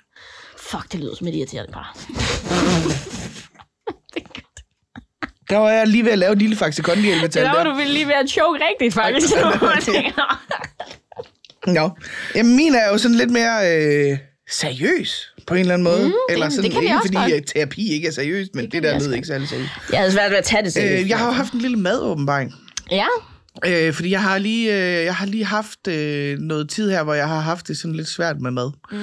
[0.58, 1.98] Fuck, det lyder som et irriterende par.
[5.50, 7.80] Der var jeg lige ved at lave et lille faxe kondi Det er hvor du
[7.88, 9.34] lige være choke rigtigt, faktisk.
[11.68, 11.90] Nå.
[12.36, 14.18] Jamen, min er jo sådan lidt mere øh,
[14.50, 16.08] seriøs på en eller anden måde.
[16.08, 17.34] Mm, Eller det sådan, kan vi ikke også fordi godt.
[17.34, 19.70] øh, terapi ikke er seriøst, men det, det der lød ikke særlig seriøst.
[19.92, 21.04] Jeg havde svært ved at tage det seriøst.
[21.04, 22.54] Øh, jeg har jo haft en lille madåbenbaring.
[22.92, 23.06] Ja,
[23.68, 27.14] Øh, fordi jeg har lige, øh, jeg har lige haft øh, noget tid her, hvor
[27.14, 28.72] jeg har haft det sådan lidt svært med mad.
[28.92, 28.98] Mm.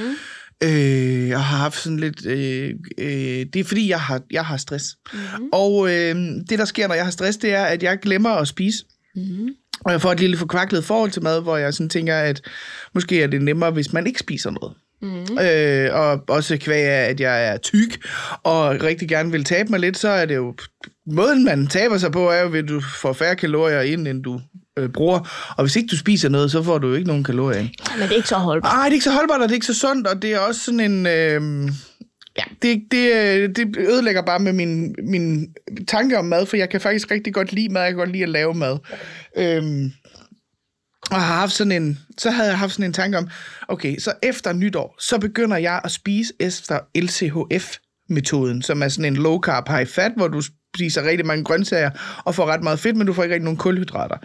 [0.63, 2.27] Øh, jeg har haft sådan lidt...
[2.27, 4.85] Øh, øh, det er fordi, jeg har, jeg har stress.
[5.13, 5.19] Mm.
[5.53, 6.15] Og øh,
[6.51, 8.85] det, der sker, når jeg har stress, det er, at jeg glemmer at spise.
[9.17, 9.49] Mm.
[9.85, 12.43] Og jeg får et lille forkvaklet forhold til mad, hvor jeg sådan tænker, at
[12.95, 14.75] måske er det nemmere, hvis man ikke spiser noget.
[15.03, 15.39] Mm.
[15.39, 18.07] Øh, og også kvæg af, at jeg er tyk,
[18.43, 20.55] og rigtig gerne vil tabe mig lidt, så er det jo...
[21.07, 24.41] Måden, man taber sig på, er jo, at du får færre kalorier ind, end du
[24.79, 25.19] øh, bruger.
[25.57, 27.69] Og hvis ikke du spiser noget, så får du jo ikke nogen kalorier ind.
[27.99, 28.73] men det er ikke så holdbart.
[28.73, 30.39] Ej, det er ikke så holdbart, og det er ikke så sundt, og det er
[30.39, 31.07] også sådan en...
[31.07, 31.71] Øh,
[32.39, 35.49] ja, det, det, øh, det ødelægger bare med min, min
[35.89, 38.23] tanke om mad, for jeg kan faktisk rigtig godt lide mad, jeg kan godt lide
[38.23, 38.79] at lave mad.
[39.37, 39.93] Øhm,
[41.11, 43.29] og har haft sådan en, så havde jeg haft sådan en tanke om,
[43.69, 49.17] okay, så efter nytår, så begynder jeg at spise efter LCHF-metoden, som er sådan en
[49.17, 50.43] low carb high fat, hvor du
[50.77, 51.91] spiser rigtig mange grøntsager
[52.25, 54.17] og får ret meget fedt, men du får ikke rigtig nogen kulhydrater.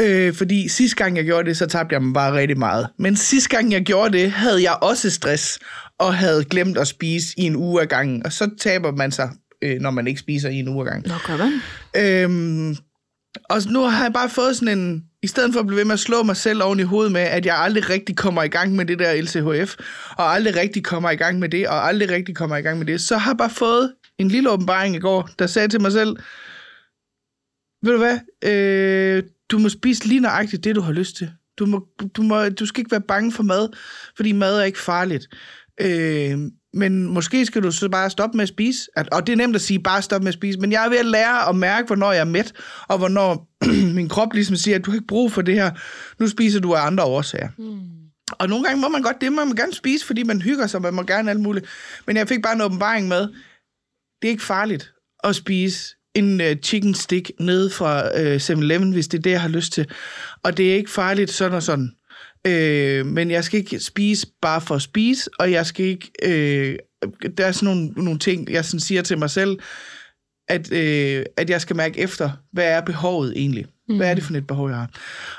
[0.00, 2.88] Øh, fordi sidste gang jeg gjorde det, så tabte jeg mig bare rigtig meget.
[2.98, 5.58] Men sidste gang jeg gjorde det, havde jeg også stress,
[5.98, 8.26] og havde glemt at spise i en uge ad gangen.
[8.26, 9.30] Og så taber man sig,
[9.62, 11.10] øh, når man ikke spiser i en uge ad gangen.
[11.10, 11.52] Nå, gør man.
[11.96, 12.76] Øhm,
[13.44, 15.04] og nu har jeg bare fået sådan en...
[15.22, 17.20] I stedet for at blive ved med at slå mig selv oven i hovedet med,
[17.20, 19.76] at jeg aldrig rigtig kommer i gang med det der LCHF,
[20.10, 22.86] og aldrig rigtig kommer i gang med det, og aldrig rigtig kommer i gang med
[22.86, 25.92] det, så har jeg bare fået en lille åbenbaring i går, der sagde til mig
[25.92, 26.16] selv,
[27.82, 31.30] ved du hvad, øh, du må spise lige nøjagtigt det, du har lyst til.
[31.58, 33.68] Du, må, du, må, du skal ikke være bange for mad,
[34.16, 35.28] fordi mad er ikke farligt.
[35.80, 36.38] Øh,
[36.76, 38.80] men måske skal du så bare stoppe med at spise.
[38.96, 40.58] At, og det er nemt at sige, bare stoppe med at spise.
[40.58, 42.52] Men jeg er ved at lære at mærke, hvornår jeg er mæt,
[42.88, 43.48] og hvornår
[43.98, 45.70] min krop ligesom siger, at du har ikke brug for det her.
[46.18, 47.48] Nu spiser du af andre årsager.
[47.58, 47.80] Mm.
[48.32, 50.82] Og nogle gange må man godt det, må man gerne spise, fordi man hygger sig,
[50.82, 51.66] man må gerne alt muligt.
[52.06, 53.20] Men jeg fik bare en åbenbaring med,
[54.22, 54.92] det er ikke farligt
[55.24, 59.40] at spise en uh, chicken stick ned fra uh, 7-Eleven, hvis det er det, jeg
[59.40, 59.86] har lyst til.
[60.42, 61.95] Og det er ikke farligt sådan og sådan.
[62.46, 66.10] Øh, men jeg skal ikke spise bare for at spise, og jeg skal ikke...
[66.22, 66.78] Øh,
[67.38, 69.58] der er sådan nogle, nogle ting, jeg sådan siger til mig selv,
[70.48, 73.66] at, øh, at jeg skal mærke efter, hvad er behovet egentlig?
[73.88, 73.96] Mm.
[73.96, 74.90] Hvad er det for et behov, jeg har?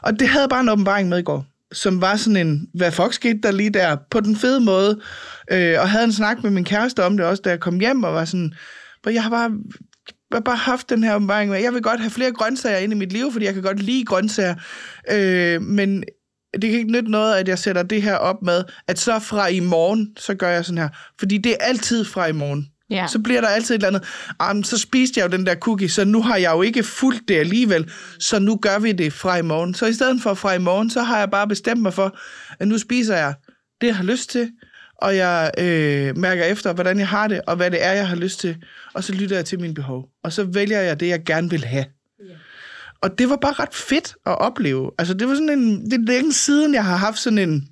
[0.02, 3.14] Og det havde bare en åbenbaring med i går, som var sådan en, hvad fuck
[3.14, 5.00] skete der lige der, på den fede måde,
[5.52, 8.04] øh, og havde en snak med min kæreste om det også, da jeg kom hjem,
[8.04, 8.54] og var sådan,
[9.02, 9.52] hvor jeg har bare
[10.32, 12.94] jeg har bare haft den her åbenbaring med, jeg vil godt have flere grøntsager ind
[12.94, 14.56] i mit liv, fordi jeg kan godt lide grøntsager,
[15.12, 16.04] øh, men
[16.54, 19.48] det kan ikke nytte noget, at jeg sætter det her op med, at så fra
[19.48, 20.90] i morgen, så gør jeg sådan her.
[21.20, 22.68] Fordi det er altid fra i morgen.
[22.90, 23.08] Ja.
[23.08, 25.90] Så bliver der altid et eller andet, ah, så spiste jeg jo den der cookie,
[25.90, 29.38] så nu har jeg jo ikke fulgt det alligevel, så nu gør vi det fra
[29.38, 29.74] i morgen.
[29.74, 32.18] Så i stedet for fra i morgen, så har jeg bare bestemt mig for,
[32.60, 33.34] at nu spiser jeg
[33.82, 34.52] det, jeg har lyst til,
[35.02, 38.16] og jeg øh, mærker efter, hvordan jeg har det, og hvad det er, jeg har
[38.16, 38.58] lyst til,
[38.94, 40.06] og så lytter jeg til mine behov.
[40.24, 41.86] Og så vælger jeg det, jeg gerne vil have.
[43.02, 44.92] Og det var bare ret fedt at opleve.
[44.98, 45.86] Altså, det var sådan en...
[45.86, 47.68] Det er længe siden, jeg har haft sådan en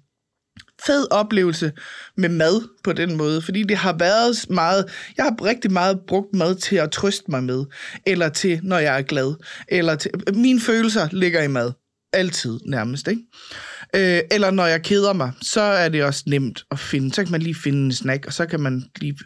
[0.85, 1.71] fed oplevelse
[2.17, 4.85] med mad på den måde, fordi det har været meget,
[5.17, 7.65] jeg har rigtig meget brugt mad til at trøste mig med,
[8.05, 9.35] eller til, når jeg er glad,
[9.67, 11.71] eller til, mine følelser ligger i mad,
[12.13, 13.21] altid nærmest, ikke?
[13.95, 17.31] Øh, eller når jeg keder mig, så er det også nemt at finde, så kan
[17.31, 19.17] man lige finde en snack, og så kan man lige,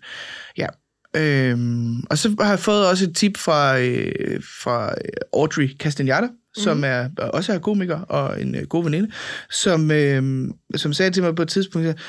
[0.57, 0.67] ja,
[1.15, 4.93] Øhm, og så har jeg fået også et tip fra, øh, fra
[5.33, 6.63] Audrey Castagnata, mm.
[6.63, 6.83] som mhm.
[6.83, 9.11] er også er komiker og en øh, god veninde,
[9.51, 11.99] som, øh, som sagde til mig på et tidspunkt,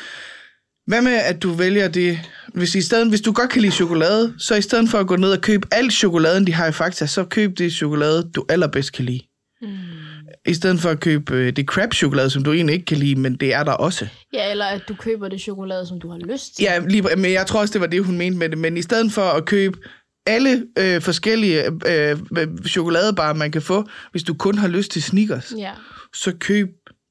[0.86, 2.18] hvad med, at du vælger det,
[2.54, 5.16] hvis, i stedet, hvis du godt kan lide chokolade, så i stedet for at gå
[5.16, 8.92] ned og købe al chokoladen, de har i Fakta, så køb det chokolade, du allerbedst
[8.92, 9.20] kan lide.
[9.62, 9.99] Mm
[10.46, 13.36] i stedet for at købe øh, det crab-chokolade, som du egentlig ikke kan lide, men
[13.36, 14.06] det er der også.
[14.32, 16.62] Ja, eller at du køber det chokolade, som du har lyst til.
[16.62, 18.58] Ja, lige, men jeg tror også, det var det, hun mente med det.
[18.58, 19.78] Men i stedet for at købe
[20.26, 22.18] alle øh, forskellige øh,
[22.66, 25.70] chokoladebarer, man kan få, hvis du kun har lyst til Snickers, ja.
[26.14, 26.68] så køb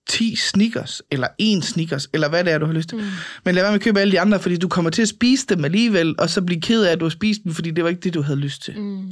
[0.09, 2.97] 10 Snickers, eller en Snickers, eller hvad det er, du har lyst til.
[2.97, 3.03] Mm.
[3.45, 5.45] Men lad være med at købe alle de andre, fordi du kommer til at spise
[5.49, 7.89] dem alligevel, og så blive ked af, at du har spist dem, fordi det var
[7.89, 8.79] ikke det, du havde lyst til.
[8.79, 9.11] Mm.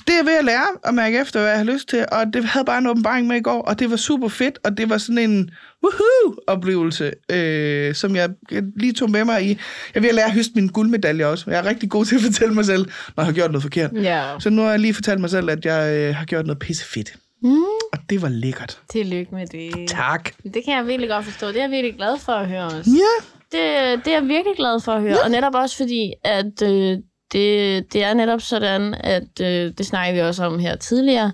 [0.00, 2.26] Så det er ved at lære at mærke efter, hvad jeg har lyst til, og
[2.32, 4.90] det havde bare en åbenbaring med i går, og det var super fedt, og det
[4.90, 5.50] var sådan en
[5.86, 9.58] woohoo-oplevelse, øh, som jeg, jeg lige tog med mig i.
[9.94, 11.50] Jeg at lære at høste min guldmedalje også.
[11.50, 12.84] Jeg er rigtig god til at fortælle mig selv,
[13.16, 13.90] når jeg har gjort noget forkert.
[13.94, 14.24] Ja.
[14.38, 16.84] Så nu har jeg lige fortalt mig selv, at jeg øh, har gjort noget pisse
[16.84, 17.14] fedt.
[17.42, 17.62] Mm.
[17.92, 18.80] Og det var lækkert.
[18.92, 19.88] Tillykke med det.
[19.88, 20.30] Tak.
[20.44, 21.48] Det kan jeg virkelig godt forstå.
[21.48, 22.90] Det er jeg virkelig glad for at høre også.
[22.90, 23.26] Ja.
[23.52, 25.12] Det, det er jeg virkelig glad for at høre.
[25.12, 25.24] Ja.
[25.24, 26.98] Og netop også fordi, at øh,
[27.32, 31.32] det, det er netop sådan, at øh, det snakker vi også om her tidligere,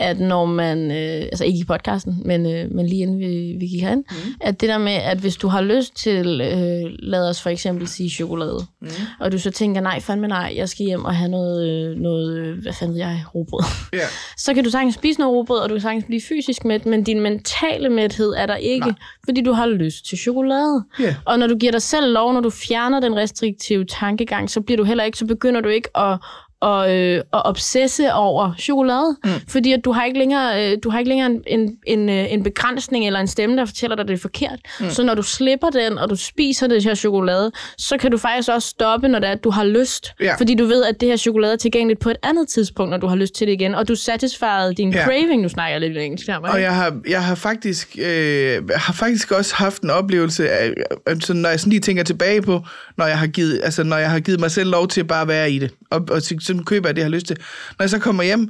[0.00, 3.66] at når man, øh, altså ikke i podcasten, men, øh, men lige inden vi, vi
[3.66, 4.34] gik herind, mm.
[4.40, 7.88] at det der med, at hvis du har lyst til, øh, lad os for eksempel
[7.88, 8.88] sige chokolade, mm.
[9.20, 12.38] og du så tænker, nej, fandme nej, jeg skal hjem og have noget, øh, noget
[12.38, 13.64] øh, hvad fanden ved jeg, robrød.
[13.94, 14.06] Yeah.
[14.44, 17.04] Så kan du sagtens spise noget robrød, og du kan sagtens blive fysisk mæt, men
[17.04, 18.94] din mentale mæthed er der ikke, nej.
[19.24, 20.84] fordi du har lyst til chokolade.
[21.00, 21.14] Yeah.
[21.24, 24.76] Og når du giver dig selv lov, når du fjerner den restriktive tankegang, så bliver
[24.76, 26.18] du heller ikke, så begynder du ikke at,
[26.60, 29.30] og, øh, og obsesse over chokolade, mm.
[29.48, 32.32] fordi at du har ikke længere, øh, du har ikke længere en, en, en, øh,
[32.32, 34.58] en begrænsning eller en stemme, der fortæller dig, at det er forkert.
[34.80, 34.90] Mm.
[34.90, 38.48] Så når du slipper den, og du spiser det her chokolade, så kan du faktisk
[38.48, 40.12] også stoppe, når det er, at du har lyst.
[40.20, 40.34] Ja.
[40.34, 43.06] Fordi du ved, at det her chokolade er tilgængeligt på et andet tidspunkt, når du
[43.06, 45.04] har lyst til det igen, og du satisfied din ja.
[45.04, 45.42] craving.
[45.42, 49.32] Nu snakker jeg lidt engelsk her, Og jeg har, jeg har, faktisk, øh, har faktisk
[49.32, 50.72] også haft en oplevelse, af,
[51.06, 52.62] altså, når jeg sådan lige tænker tilbage på,
[52.96, 55.28] når jeg har givet, altså, når jeg har givet mig selv lov til at bare
[55.28, 56.22] være i det, og, og
[56.58, 57.36] så køber jeg det, jeg har lyst til.
[57.78, 58.48] Når jeg så kommer hjem,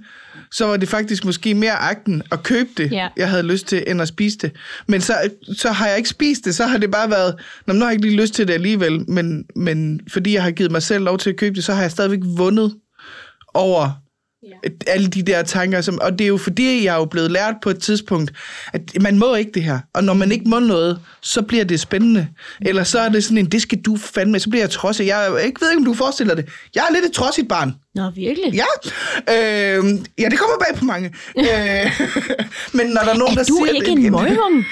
[0.51, 3.09] så var det faktisk måske mere akten at købe det, ja.
[3.17, 4.53] jeg havde lyst til, end at spise det.
[4.87, 5.15] Men så,
[5.57, 7.35] så har jeg ikke spist det, så har det bare været,
[7.67, 10.51] Nå, nu har jeg ikke lige lyst til det alligevel, men, men fordi jeg har
[10.51, 12.75] givet mig selv lov til at købe det, så har jeg stadigvæk vundet
[13.55, 13.91] over.
[14.87, 17.55] Alle de der tanker, som, og det er jo fordi, jeg er jo blevet lært
[17.63, 18.33] på et tidspunkt,
[18.73, 19.79] at man må ikke det her.
[19.95, 22.29] Og når man ikke må noget, så bliver det spændende.
[22.61, 25.07] Eller så er det sådan en, det skal du fandme, så bliver jeg trodsig.
[25.07, 26.49] Jeg, ikke ved ikke, om du forestiller det.
[26.75, 27.75] Jeg er lidt et trodsigt barn.
[27.95, 28.55] Nå, virkelig?
[28.55, 28.65] Ja.
[29.29, 29.85] Øh,
[30.19, 31.09] ja, det kommer bag på mange.
[31.39, 32.01] øh,
[32.75, 33.75] men når der er nogen, er der du siger...
[33.75, 34.65] ikke en møgum?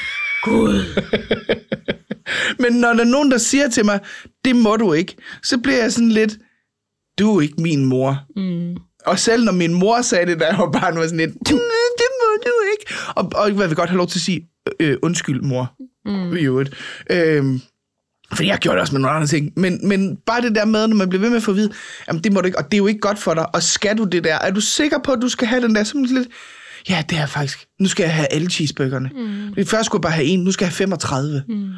[0.43, 1.03] Gud.
[2.63, 4.01] men når der er nogen, der siger til mig,
[4.45, 6.39] det må du ikke, så bliver jeg sådan lidt,
[7.19, 8.19] du er ikke min mor.
[8.37, 8.77] Mm.
[9.09, 11.53] Og selv når min mor sagde det, da jeg var barn, var sådan lidt, det
[12.21, 12.93] må du ikke.
[13.15, 14.49] Og, og jeg vil godt have lov til at sige,
[14.81, 15.73] øh, undskyld mor,
[16.05, 16.37] mm.
[16.37, 16.75] i øvrigt.
[17.11, 17.45] Øh,
[18.33, 19.53] Fordi jeg gjorde det også med nogle andre ting.
[19.57, 21.73] Men, men bare det der med, når man bliver ved med at få at vide,
[22.09, 23.55] jamen det må du ikke, og det er jo ikke godt for dig.
[23.55, 24.35] Og skal du det der?
[24.35, 25.85] Er du sikker på, at du skal have den der?
[25.85, 26.29] Som lidt,
[26.89, 27.67] ja, det er faktisk.
[27.81, 29.11] Nu skal jeg have alle cheeseburgerne.
[29.15, 29.67] Mm.
[29.67, 31.43] Først skulle jeg bare have en, nu skal jeg have 35.
[31.49, 31.71] Mm.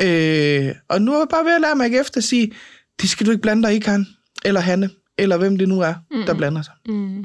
[0.00, 2.52] Øh, og nu er jeg bare ved at lære mig ikke efter at sige,
[3.00, 4.06] det skal du ikke blande dig i, Karen.
[4.44, 4.90] Eller Hanne.
[5.18, 6.22] Eller hvem det nu er, mm.
[6.26, 6.74] der blander sig.
[6.86, 7.24] Mm.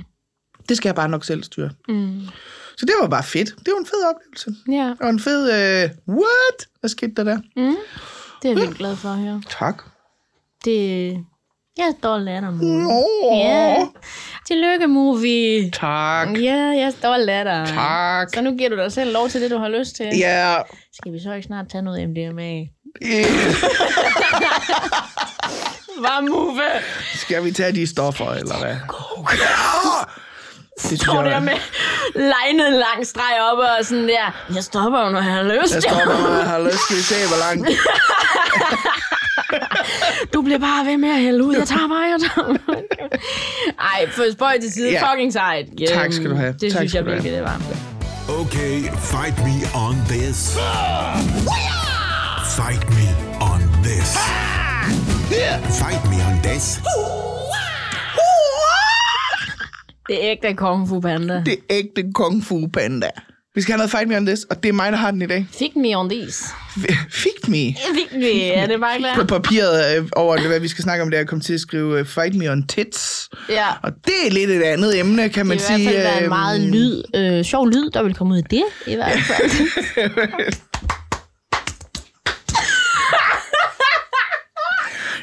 [0.69, 1.69] Det skal jeg bare nok selv styre.
[1.87, 2.21] Mm.
[2.77, 3.49] Så det var bare fedt.
[3.49, 4.55] Det var en fed oplevelse.
[4.71, 6.67] Ja, Og en fed, øh, what?
[6.79, 7.37] Hvad skete der der?
[7.55, 7.75] det
[8.45, 9.41] er jeg virkelig glad for at høre.
[9.59, 9.83] Tak.
[10.65, 11.07] Det,
[11.77, 12.87] jeg er stolt af dig, Movie.
[12.87, 13.85] Åh, Ja.
[14.47, 15.71] Tillykke, Movie.
[15.71, 16.27] tak.
[16.41, 17.65] Ja, jeg er stolt af dig.
[17.75, 18.29] Tak.
[18.33, 20.05] Så nu giver du dig selv lov til det, du har lyst til.
[20.17, 20.55] Ja,
[20.93, 22.59] Skal vi så ikke snart tage noget MDMA?
[23.01, 23.01] øh,
[25.99, 26.61] Hvad, Move?
[27.15, 28.75] skal vi tage de stoffer, eller hvad?
[30.89, 31.53] Det Står der jeg, med
[32.15, 34.53] legnet en lang streg op og sådan der.
[34.55, 35.73] Jeg stopper jo, når jeg har lyst.
[35.73, 36.79] jeg stopper, når jeg har lyst.
[36.85, 37.69] Skal vi se, hvor langt?
[40.33, 41.55] Du bliver bare ved med at hælde ud.
[41.55, 42.57] Jeg tager bare, jeg tager
[43.79, 44.91] Ej, for spøj til side.
[44.91, 45.11] Ja.
[45.11, 45.65] Fucking sejt.
[45.81, 46.53] Øhm, Tak skal du have.
[46.53, 47.61] Det Tak synes skal jeg virkelig, det var.
[48.29, 50.57] Okay, fight me on this.
[52.57, 53.07] Fight me
[53.41, 54.17] on this.
[55.31, 56.79] Fight me on this.
[60.09, 61.33] Det er ægte Kung Fu Panda.
[61.45, 63.09] Det er ægte Kung Fu Panda.
[63.55, 65.21] Vi skal have noget Fight Me On This, og det er mig, der har den
[65.21, 65.47] i dag.
[65.51, 66.43] Fik me on these.
[67.11, 67.55] Fik me.
[67.55, 68.43] Fik me.
[68.51, 69.27] Er det bare På klart?
[69.43, 71.99] papiret øh, over, hvad vi skal snakke om, det er jeg kom til at skrive
[71.99, 73.29] øh, Fight Me On Tits.
[73.49, 73.65] Ja.
[73.83, 75.89] Og det er lidt et andet emne, kan man Det vil i sige.
[75.93, 78.63] hvert fald være en meget lyd, øh, sjov lyd, der vil komme ud af det,
[78.87, 79.51] i hvert fald.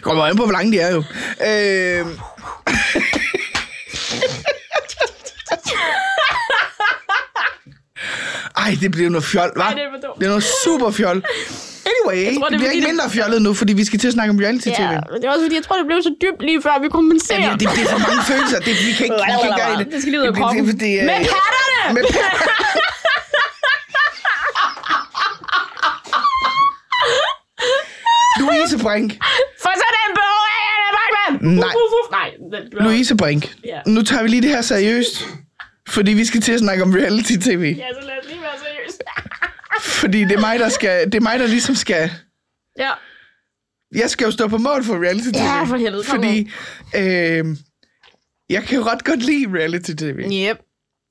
[0.05, 1.03] Kommer an på, hvor lange de er jo.
[1.47, 2.07] Øh...
[8.57, 9.63] Ej, det bliver noget fjol, hva'?
[9.63, 10.19] Ej, det er for dumt.
[10.19, 11.17] Det er noget super fjol.
[11.93, 14.09] Anyway, tror, det, det er bliver ikke det- mindre fjollet nu, fordi vi skal til
[14.09, 14.83] at snakke om reality-tv.
[14.97, 16.89] ja, men det er også fordi, jeg tror, det blev så dybt lige før vi
[16.89, 17.41] kompenserer.
[17.41, 18.59] Ja, det, det er for mange følelser.
[18.59, 19.87] Det, vi kan ikke, vi kan ikke gøre det.
[19.93, 20.67] Det skal lige ud af Det- det- kroppen.
[20.67, 21.95] det- det er- Med katterne!
[21.95, 22.03] Med
[28.41, 29.13] Louise Brink.
[29.65, 31.57] For sådan behøver jeg ikke, Bachmann!
[31.57, 31.69] Nej.
[31.69, 32.11] Uf, uf, uf.
[32.11, 32.85] Nej, den.
[32.85, 33.55] Louise Brink.
[33.65, 33.81] Ja.
[33.87, 35.27] Nu tager vi lige det her seriøst.
[35.89, 37.75] Fordi vi skal til at snakke om reality-tv.
[37.79, 38.95] Ja, så lad os lige være seriøs.
[40.01, 41.05] Fordi det er mig, der skal...
[41.05, 42.11] Det er mig, der ligesom skal...
[42.79, 42.91] ja.
[43.95, 45.39] Jeg skal jo stå på mål for reality-tv.
[45.39, 46.51] Ja, for helvede, Fordi...
[46.97, 47.45] Øh,
[48.51, 50.19] jeg kan jo ret godt lide reality-tv.
[50.19, 50.59] Yep.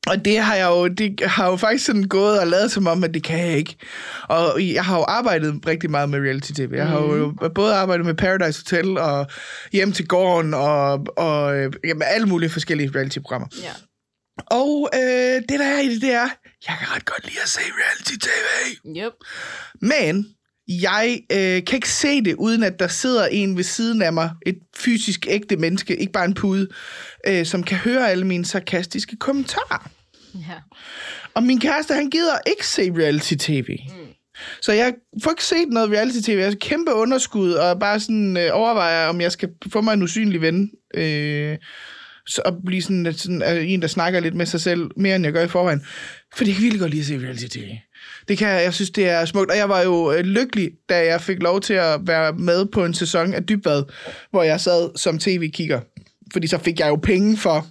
[0.08, 3.04] Og det har jeg jo, det har jo faktisk sådan gået og lavet som om,
[3.04, 3.76] at det kan jeg ikke.
[4.24, 6.72] Og jeg har jo arbejdet rigtig meget med reality-tv.
[6.74, 9.28] Jeg har jo både arbejdet med Paradise Hotel og
[9.72, 13.48] Hjem til Gården og, og jamen, alle mulige forskellige reality-programmer.
[13.62, 13.72] Ja.
[14.52, 16.30] Og øh, det der er i det, det er,
[16.68, 18.78] jeg kan ret godt lide at se reality-tv.
[18.98, 19.14] Yep.
[19.82, 20.26] Men
[20.68, 24.32] jeg øh, kan ikke se det, uden at der sidder en ved siden af mig,
[24.46, 26.68] et fysisk ægte menneske, ikke bare en pude,
[27.28, 29.90] øh, som kan høre alle mine sarkastiske kommentarer.
[30.36, 30.56] Ja.
[31.34, 33.78] Og min kæreste, han gider ikke se reality-tv.
[33.90, 34.14] Mm.
[34.62, 34.94] Så jeg
[35.24, 36.38] får ikke set noget reality-tv.
[36.38, 40.04] Jeg har kæmpe underskud, og bare sådan øh, overvejer, om jeg skal få mig en
[40.04, 40.72] usynlig ven.
[40.96, 41.58] Øh,
[42.28, 45.26] så at blive sådan, sådan øh, en, der snakker lidt med sig selv, mere end
[45.26, 45.82] jeg gør i forvejen.
[46.36, 47.70] Fordi jeg kan virkelig godt lide at se reality-tv.
[48.28, 49.52] Det kan jeg, synes, det er smukt.
[49.52, 52.86] Og jeg var jo øh, lykkelig, da jeg fik lov til at være med på
[52.86, 53.84] en sæson af Dybvad,
[54.32, 55.82] hvor jeg sad som tv-kigger.
[56.34, 57.68] Fordi så fik jeg jo penge for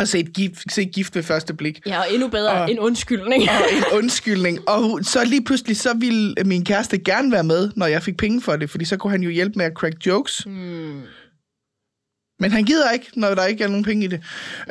[0.00, 2.78] at se, et gift, se gift ved første blik ja, og endnu bedre, Og- en
[2.78, 3.42] undskyldning.
[3.42, 4.68] og en undskyldning.
[4.68, 8.42] Og så lige pludselig, så ville min kæreste gerne være med, når jeg fik penge
[8.42, 10.38] for det, fordi så kunne han jo hjælpe med at crack jokes.
[10.46, 11.00] Hmm.
[12.40, 14.20] Men han gider ikke, når der ikke er nogen penge i det.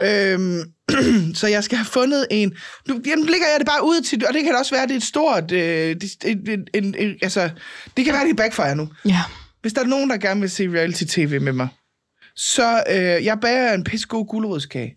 [0.02, 0.62] Øhm,
[1.40, 2.54] så jeg skal have fundet en...
[2.88, 4.96] Nu den ligger jeg det bare ud til, og det kan også være, at det
[4.96, 5.52] er et stort...
[5.52, 7.50] Øh, det, en, en, en, en, altså,
[7.98, 8.90] det kan være, at det backfire nu.
[9.06, 9.22] Ja.
[9.62, 11.68] Hvis der er nogen, der gerne vil se reality-tv med mig,
[12.38, 14.96] så øh, jeg bager en pissegod gulerodskage.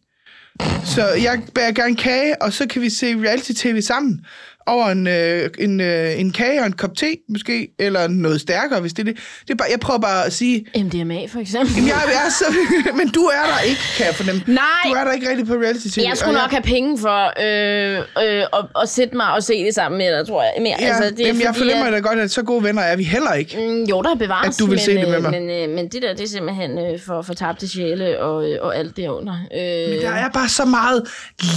[0.84, 4.26] Så jeg bager gerne kage, og så kan vi se reality-tv sammen
[4.66, 8.80] over en, øh, en, øh, en kage og en kop te, måske, eller noget stærkere,
[8.80, 9.16] hvis det er det.
[9.42, 11.74] det er bare, jeg prøver bare at sige, MDMA, for eksempel.
[11.74, 12.44] jamen, jeg, jeg er så,
[12.98, 14.42] men du er der ikke, kan jeg fornemme.
[14.46, 14.62] Nej.
[14.86, 16.02] Du er der ikke rigtig på reality-tv.
[16.08, 19.74] Jeg skulle nok have penge for øh, øh, at, at sætte mig og se det
[19.74, 20.52] sammen med dig, tror jeg.
[20.58, 22.82] Men, Ja, altså, det er jamen, jeg fornemmer at- da godt, at så gode venner
[22.82, 23.56] er vi heller ikke.
[23.58, 25.30] Mm, jo, der er bevares, At du vil men, se det med øh, mig.
[25.30, 28.58] Men, øh, men det der, det er simpelthen øh, for, for tabte sjæle og, øh,
[28.62, 29.34] og alt derunder.
[29.54, 31.08] Øh, Der er bare så meget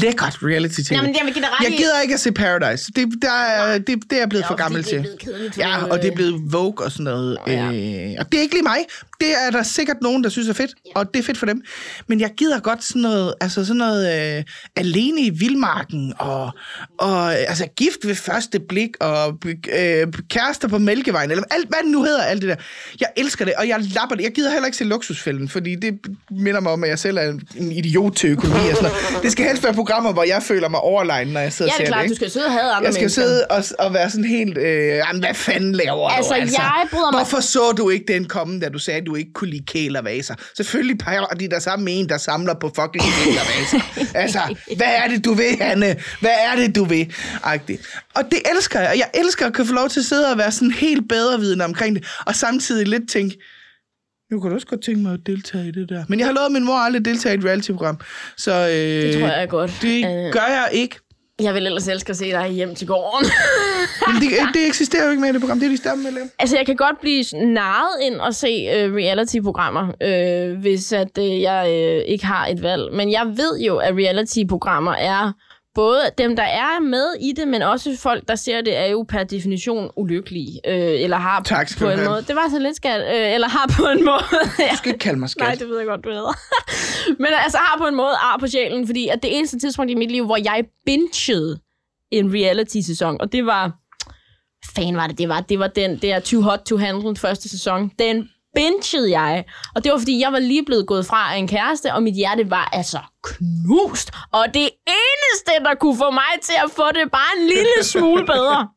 [0.02, 0.94] lækkert reality-tv.
[0.94, 2.92] Jamen, jeg vil give dig ret Jeg gider ikke at se Paradise.
[2.96, 5.08] Det, der er, det, det er blevet Ja, for gammel til.
[5.20, 7.38] kedeligt, Ja, øh, og det er blevet Vogue og sådan noget.
[7.48, 7.66] Nå, ja.
[7.66, 8.78] Øh, og det er ikke lige mig.
[9.22, 11.62] Det er der sikkert nogen, der synes er fedt, og det er fedt for dem.
[12.08, 14.44] Men jeg gider godt sådan noget, altså sådan noget øh,
[14.76, 16.52] alene i vildmarken, og,
[17.00, 19.40] og øh, altså gift ved første blik, og
[19.74, 22.56] øh, kærester på Mælkevejen, eller alt, hvad det nu hedder, alt det der.
[23.00, 24.24] Jeg elsker det, og jeg lapper det.
[24.24, 26.00] Jeg gider heller ikke se luksusfælden, fordi det
[26.32, 29.24] minder mig om, at jeg selv er en idiot til økonomi og sådan noget.
[29.24, 31.80] Det skal helst være programmer, hvor jeg føler mig overlegen, når jeg sidder Ja, og
[31.80, 32.10] det er klart, det.
[32.10, 32.16] du ikke?
[32.16, 33.22] skal sidde og have andre Jeg skal mennesker.
[33.24, 33.46] sidde
[33.80, 36.40] og, og være sådan helt, øh, jamen, hvad fanden laver Altså, du?
[36.40, 39.34] jeg bryder mig- Hvorfor så du ikke den komme, da du sagde, at du ikke
[39.34, 40.36] kunne lide kælervaser?
[40.58, 43.80] Selvfølgelig peger de der sammen med en, der samler på fucking kælervaser.
[44.24, 44.40] altså,
[44.78, 45.96] hvad er det, du vil, Hanne?
[46.22, 47.14] Hvad er det, du vil?
[47.44, 47.82] Agtigt.
[48.16, 48.90] Og det elsker jeg.
[48.90, 51.66] Og jeg elsker at kunne få lov til at sidde og være sådan helt bedrevidende
[51.66, 52.06] omkring det.
[52.26, 53.38] Og samtidig lidt tænke,
[54.32, 56.04] nu kunne også godt tænke mig at deltage i det der.
[56.10, 58.00] Men jeg har lovet min mor aldrig at deltage i et reality-program.
[58.38, 59.72] Så øh, Det tror jeg er godt.
[59.82, 60.96] det Øh, gør jeg ikke.
[61.42, 63.30] Jeg vil ellers elske at se dig hjem til gården.
[64.08, 65.60] Men det, det eksisterer jo ikke mere, det program.
[65.60, 66.30] Det er de stamme med at lave.
[66.40, 71.42] altså, jeg kan godt blive narret ind og se øh, reality-programmer, øh, hvis at øh,
[71.42, 72.94] jeg øh, ikke har et valg.
[72.94, 75.32] Men jeg ved jo, at reality-programmer er
[75.76, 79.06] både dem, der er med i det, men også folk, der ser det, er jo
[79.10, 80.60] per definition ulykkelige.
[80.68, 82.10] Øh, eller har Tak på en have.
[82.10, 82.24] måde...
[82.28, 83.02] Det var så lidt skat.
[83.02, 84.24] Øh, eller har på en måde...
[84.72, 85.48] Du skal ikke kalde mig skat.
[85.48, 86.34] Nej, det ved jeg godt, du hedder.
[87.24, 89.96] Men altså har på en måde ar på sjælen, fordi at det eneste tidspunkt i
[89.96, 91.60] mit liv, hvor jeg bingede
[92.12, 93.72] en reality-sæson, og det var...
[94.76, 95.42] Fanden var det, det var?
[95.42, 97.92] Det var den der Too Hot to Handle første sæson.
[98.00, 99.46] Den bingede jeg.
[99.76, 102.16] Og det var, fordi jeg var lige blevet gået fra af en kæreste, og mit
[102.16, 104.12] hjerte var altså knust.
[104.32, 108.26] Og det eneste, der kunne få mig til at få det bare en lille smule
[108.26, 108.68] bedre,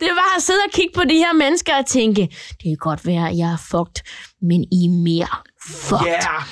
[0.00, 2.20] det var at sidde og kigge på de her mennesker og tænke,
[2.50, 3.98] det kan godt være, at jeg er fucked,
[4.42, 5.34] men I er mere
[5.66, 6.06] fucked.
[6.06, 6.42] Ja, yeah.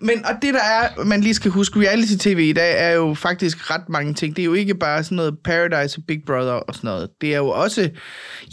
[0.00, 3.70] men og det der er, man lige skal huske, reality-tv i dag er jo faktisk
[3.70, 4.36] ret mange ting.
[4.36, 7.08] Det er jo ikke bare sådan noget Paradise og Big Brother og sådan noget.
[7.20, 7.90] Det er jo også,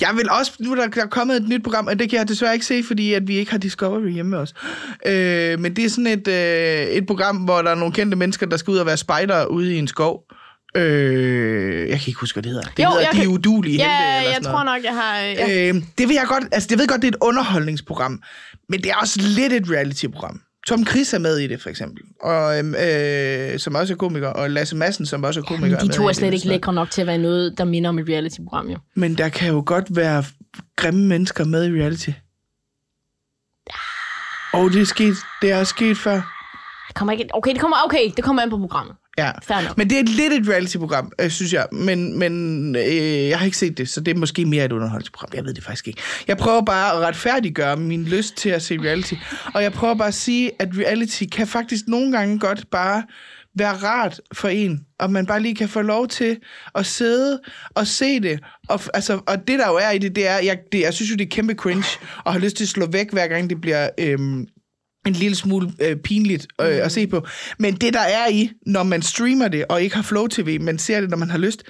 [0.01, 2.27] jeg vil også, nu der, der er kommet et nyt program, og det kan jeg
[2.27, 4.53] desværre ikke se, fordi at vi ikke har Discovery hjemme med os.
[5.05, 8.45] Øh, men det er sådan et, øh, et program, hvor der er nogle kendte mennesker,
[8.45, 10.23] der skal ud og være spejder ude i en skov.
[10.75, 12.67] Øh, jeg kan ikke huske, hvad det hedder.
[12.77, 14.77] Det Jo, hedder De kan- Udulige Ja, Helte, eller jeg sådan tror noget.
[14.77, 15.17] nok, jeg har...
[15.17, 15.67] Ja.
[15.69, 18.21] Øh, det vil jeg godt, altså jeg ved godt, det er et underholdningsprogram,
[18.69, 20.41] men det er også lidt et reality-program.
[20.67, 24.27] Tom Chris er med i det, for eksempel, og, øhm, øh, som også er komiker,
[24.27, 25.77] og Lasse Madsen, som også er komiker.
[25.81, 27.63] Men de to er det, slet og ikke lækre nok til at være noget, der
[27.63, 28.77] minder om et reality-program, jo.
[28.95, 30.23] Men der kan jo godt være
[30.75, 32.09] grimme mennesker med i reality.
[34.53, 36.15] Og det er sket, det er sket før.
[36.87, 37.25] Det kommer ikke...
[37.33, 38.95] Okay, det kommer, okay, det kommer an på programmet.
[39.19, 39.31] Ja,
[39.77, 41.67] men det er lidt et reality-program, øh, synes jeg.
[41.71, 45.29] Men, men øh, jeg har ikke set det, så det er måske mere et underholdningsprogram.
[45.33, 46.01] Jeg ved det faktisk ikke.
[46.27, 49.13] Jeg prøver bare at retfærdiggøre min lyst til at se reality.
[49.53, 53.03] Og jeg prøver bare at sige, at reality kan faktisk nogle gange godt bare
[53.55, 56.37] være rart for en, og man bare lige kan få lov til
[56.75, 57.39] at sidde
[57.75, 58.39] og se det.
[58.69, 61.11] Og, altså, og det der jo er i det, det er, jeg, det, jeg synes
[61.11, 63.61] jo, det er kæmpe cringe, og har lyst til at slå væk, hver gang det
[63.61, 64.47] bliver øhm,
[65.09, 67.27] en lille smule øh, pinligt øh, at se på.
[67.59, 70.79] Men det, der er i, når man streamer det, og ikke har Flow TV, men
[70.79, 71.63] ser det, når man har lyst,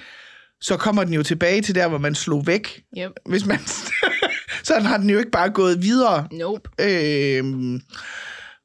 [0.60, 2.82] så kommer den jo tilbage til der, hvor man slog væk.
[2.98, 3.10] Yep.
[3.26, 3.58] Hvis man...
[4.64, 6.28] så har den jo ikke bare gået videre.
[6.32, 6.70] Nope.
[6.80, 7.80] Øhm,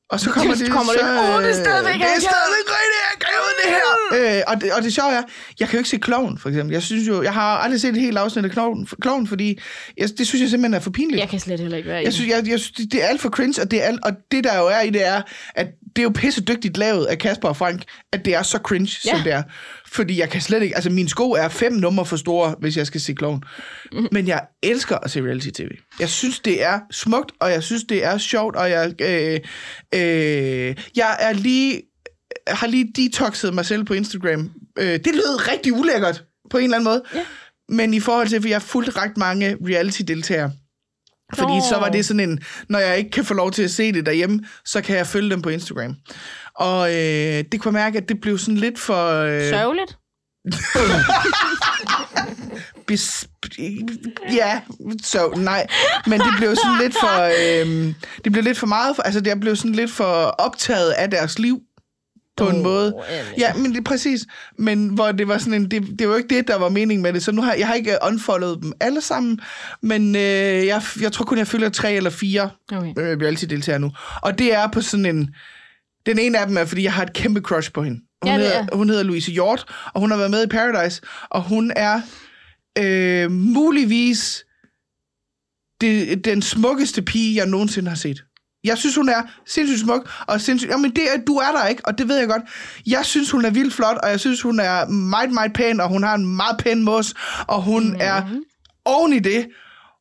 [0.09, 3.05] og så kommer det, Kommer det- så, Åh, det er stadigvæk det er stadigvæk rigtigt
[3.15, 4.37] akavet, det her.
[4.37, 5.21] Øh, og, det, og det sjove er,
[5.59, 6.73] jeg kan jo ikke se Kloven, for eksempel.
[6.73, 9.59] Jeg synes jo, jeg har aldrig set et helt afsnit af Kloven, Kloven fordi
[9.97, 11.19] jeg, det synes jeg simpelthen er for pinligt.
[11.19, 12.13] Jeg kan slet heller ikke være i Jeg det.
[12.13, 14.11] synes, jeg, jeg synes det- det er alt for cringe, og det, er alt, og
[14.31, 15.21] det der jo er i det er,
[15.55, 17.81] at det er jo pisse dygtigt lavet af Kasper og Frank,
[18.13, 18.97] at det er så cringe.
[19.05, 19.11] Ja.
[19.11, 19.43] som det er.
[19.95, 22.87] Fordi jeg kan slet ikke, altså mine sko er fem numre for store, hvis jeg
[22.87, 23.43] skal se kloven.
[23.91, 24.07] Mm.
[24.11, 25.69] Men jeg elsker at se reality-tv.
[25.99, 29.39] Jeg synes, det er smukt, og jeg synes, det er sjovt, og jeg, øh,
[29.93, 31.81] øh, jeg er lige,
[32.47, 34.51] har lige detoxet mig selv på Instagram.
[34.79, 37.03] Øh, det lød rigtig ulækkert, på en eller anden måde.
[37.13, 37.25] Ja.
[37.69, 40.51] Men i forhold til, for jeg har fulgt ret mange reality-deltagere,
[41.33, 41.63] fordi Nå.
[41.69, 42.39] så var det sådan en,
[42.69, 45.29] når jeg ikke kan få lov til at se det derhjemme, så kan jeg følge
[45.29, 45.95] dem på Instagram.
[46.55, 49.21] Og øh, det kunne jeg mærke, at det blev sådan lidt for...
[49.21, 49.97] Øh, Sørgeligt.
[52.87, 53.27] bis,
[54.31, 54.61] ja,
[55.03, 55.67] så nej.
[56.07, 57.21] Men det blev sådan lidt for...
[57.23, 57.93] Øh,
[58.23, 58.95] det blev lidt for meget...
[58.95, 61.59] For, altså, det blev sådan lidt for optaget af deres liv
[62.37, 62.93] på en Åh, måde.
[63.09, 63.29] Anne.
[63.37, 64.21] Ja, men det er præcis.
[64.57, 67.03] Men hvor det var sådan en, det, det var jo ikke det, der var meningen
[67.03, 67.23] med det.
[67.23, 69.39] Så nu har jeg har ikke unfollowet dem alle sammen,
[69.81, 70.21] men øh,
[70.65, 72.93] jeg, jeg tror kun, jeg følger tre eller fire Okay.
[72.97, 73.91] øh, reality-deltagere nu.
[74.21, 75.35] Og det er på sådan en...
[76.05, 78.01] Den ene af dem er, fordi jeg har et kæmpe crush på hende.
[78.21, 78.75] Hun, Ja, hedder, er.
[78.75, 82.01] hun hedder Louise Hjort, og hun har været med i Paradise, og hun er
[82.77, 84.45] øh, muligvis
[85.81, 88.23] det, den smukkeste pige, jeg nogensinde har set
[88.63, 90.71] Jeg synes, hun er sindssygt smuk, og sindssygt...
[90.71, 92.43] Jamen, det er, du er der ikke, og det ved jeg godt.
[92.87, 95.89] Jeg synes, hun er vildt flot, og jeg synes, hun er meget, meget pæn, og
[95.89, 97.13] hun har en meget pæn mos,
[97.47, 97.97] og hun mm.
[97.99, 98.21] er
[98.85, 99.47] oven i det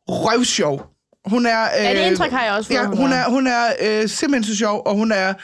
[0.09, 0.94] røvsjov.
[1.27, 1.63] Hun er...
[1.63, 3.29] Øh, Ja, det indtryk har jeg også fået, Ja, hun hun er.
[3.29, 5.35] hun er øh, simpelthen så sjov, og hun er...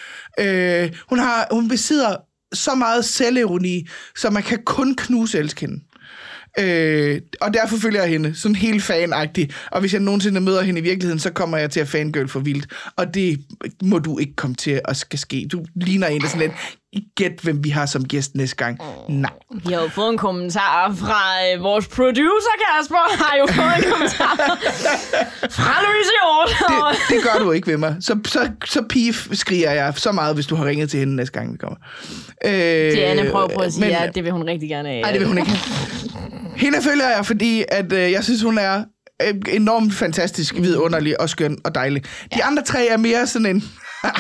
[0.41, 2.17] Øh, hun, har, hun besidder
[2.53, 5.81] så meget selvironi, så man kan kun knuse elske hende.
[6.59, 9.51] Øh, og derfor følger jeg hende, sådan helt fanagtig.
[9.71, 12.41] Og hvis jeg nogensinde møder hende i virkeligheden, så kommer jeg til at fangirl for
[12.41, 12.67] vildt.
[12.97, 13.45] Og det
[13.83, 15.49] må du ikke komme til at skal ske.
[15.53, 16.53] Du ligner en, der sådan lidt,
[17.17, 18.79] gæt hvem vi har som gæst næste gang.
[19.09, 19.31] Nej.
[19.67, 21.23] Vi har jo fået en kommentar fra
[21.57, 24.37] øh, vores producer, Kasper, har jo fået en kommentar
[25.59, 26.51] fra Louise Hjort.
[26.71, 27.97] Det, det gør du ikke ved mig.
[28.01, 31.33] Så, så, så pif skriger jeg så meget, hvis du har ringet til hende næste
[31.39, 31.77] gang, vi kommer.
[32.45, 35.01] Øh, Diana prøver på at sige, men- ja, det vil hun rigtig gerne have.
[35.03, 35.51] Nej, det vil hun ikke.
[36.57, 38.85] Hende følger jeg, fordi at, øh, jeg synes, hun er
[39.23, 42.03] øh, enormt fantastisk, vidunderlig og skøn og dejlig.
[42.35, 43.65] De andre tre er mere sådan en...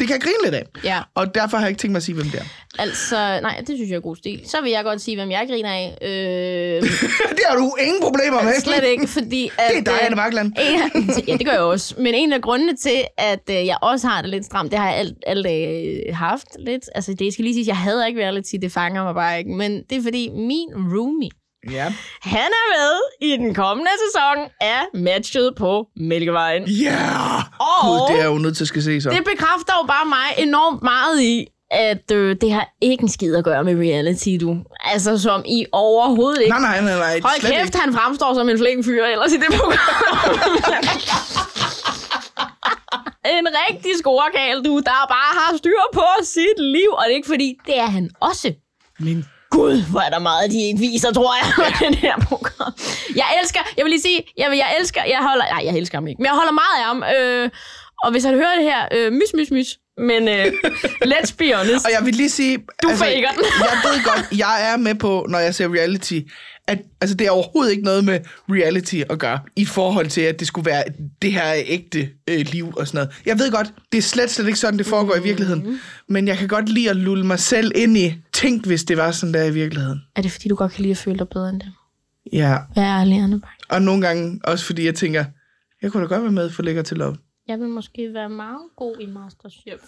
[0.00, 0.64] det kan jeg grine lidt af.
[0.84, 2.44] Ja, Og derfor har jeg ikke tænkt mig at sige, hvem det er.
[2.78, 4.40] altså, nej, det synes jeg er god stil.
[4.46, 5.98] Så vil jeg godt sige, hvem jeg griner af.
[6.02, 6.82] Øh,
[7.36, 8.52] det har du ingen problemer med.
[8.60, 9.50] slet ikke, fordi...
[9.58, 10.52] At, Det er dig, øh, Anne Bakland.
[11.28, 11.94] Ja, det gør jeg også.
[11.98, 14.88] Men en af grundene til, at øh, jeg også har det lidt stramt, det har
[14.88, 16.84] jeg alt, alt øh, haft lidt.
[16.94, 19.50] Altså, det skal lige sige, jeg hader ikke reality, det fanger mig bare ikke.
[19.50, 21.30] Men det er fordi, min roomie,
[21.70, 21.92] Ja.
[22.22, 26.64] han er med i den kommende sæson af matchet på Mælkevejen.
[26.68, 26.84] Ja!
[26.90, 27.38] Yeah.
[27.60, 29.10] Og- Gud, det er jo nødt til at skal se så.
[29.10, 33.36] Det bekræfter jo bare mig enormt meget i, at øh, det har ikke en skid
[33.36, 34.56] at gøre med reality, du.
[34.84, 36.50] Altså, som i overhovedet ikke.
[36.50, 37.20] Nej, nej, nej, nej.
[37.22, 37.78] Hold kæft, ikke.
[37.78, 39.78] han fremstår som en flink fyr ellers i det program.
[43.38, 46.90] en rigtig scorekal, du, der bare har styr på sit liv.
[46.92, 48.52] Og det er ikke fordi, det er han også.
[48.98, 52.72] Men gud, hvor er der meget, de ikke viser, tror jeg, med den her program.
[53.16, 56.06] Jeg elsker, jeg vil lige sige, jeg, jeg elsker, jeg holder, nej, jeg elsker ham
[56.06, 56.98] ikke, men jeg holder meget af ham.
[57.16, 57.50] Øh,
[58.04, 59.78] og hvis han hører det her, øh, mys, mys, mys.
[60.00, 60.46] Men øh,
[61.04, 61.84] let's be honest.
[61.86, 62.58] Og jeg vil lige sige...
[62.82, 63.44] Du faker den.
[63.70, 66.20] jeg ved godt, jeg er med på, når jeg ser reality,
[66.66, 70.40] at altså, det er overhovedet ikke noget med reality at gøre, i forhold til, at
[70.40, 70.84] det skulle være
[71.22, 73.20] det her ægte øh, liv og sådan noget.
[73.26, 75.20] Jeg ved godt, det er slet, slet ikke sådan, det foregår mm.
[75.20, 75.80] i virkeligheden.
[76.08, 79.10] Men jeg kan godt lide at lulle mig selv ind i, tænk hvis det var
[79.10, 80.00] sådan der i virkeligheden.
[80.16, 81.72] Er det fordi, du godt kan lide at føle dig bedre end det?
[82.32, 83.50] Ja, Hvad er Anne Bak?
[83.68, 85.24] og nogle gange også fordi jeg tænker,
[85.82, 87.16] jeg kunne da godt være med for Lækker til Love.
[87.50, 89.80] Jeg vil måske være meget god i Masterchef.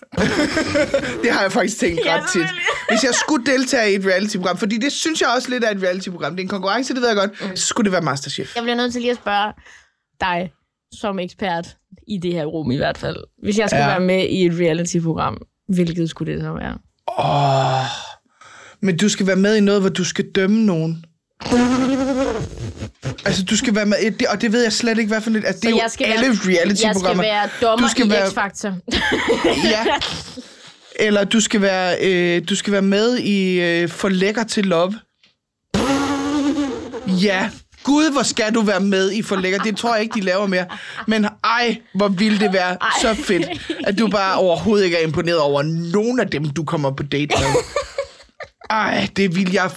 [1.23, 2.47] Det har jeg faktisk tænkt Ja, ret tit.
[2.89, 5.83] Hvis jeg skulle deltage i et reality-program, fordi det synes jeg også lidt er et
[5.83, 6.33] reality-program.
[6.33, 7.51] Det er en konkurrence, det ved jeg godt.
[7.51, 7.57] Mm.
[7.57, 8.57] Så skulle det være Masterchef.
[8.57, 9.53] Jeg bliver nødt til lige at spørge
[10.21, 10.53] dig,
[10.93, 11.77] som ekspert
[12.09, 13.17] i det her rum i hvert fald.
[13.43, 13.89] Hvis jeg skulle Ja.
[13.91, 15.39] være med i et reality-program,
[15.69, 16.79] hvilket skulle det så være?
[17.19, 17.87] Åh,
[18.81, 21.05] men du skal være med i noget, hvor du skal dømme nogen.
[23.25, 25.45] Altså, du skal være med, det, og det ved jeg slet ikke, hvad for lidt.
[25.47, 27.23] Altså, det er jo alle være- Jeg skal reality-programmer.
[27.23, 28.73] være dommer Du skal i være- X-Factor.
[29.71, 29.85] Ja.
[30.97, 34.95] Eller du skal være, øh, du skal være med i øh, For Lækker til Love.
[37.07, 37.51] Ja,
[37.85, 39.59] Gud, hvor skal du være med i For Lækker.
[39.59, 40.67] Det tror jeg ikke, de laver mere.
[41.07, 42.89] Men ej, hvor ville det være ej.
[43.01, 43.47] så fedt,
[43.87, 45.63] at du bare overhovedet ikke er imponeret over
[45.93, 47.47] nogen af dem, du kommer på date med.
[48.71, 49.71] Ej, det vil jeg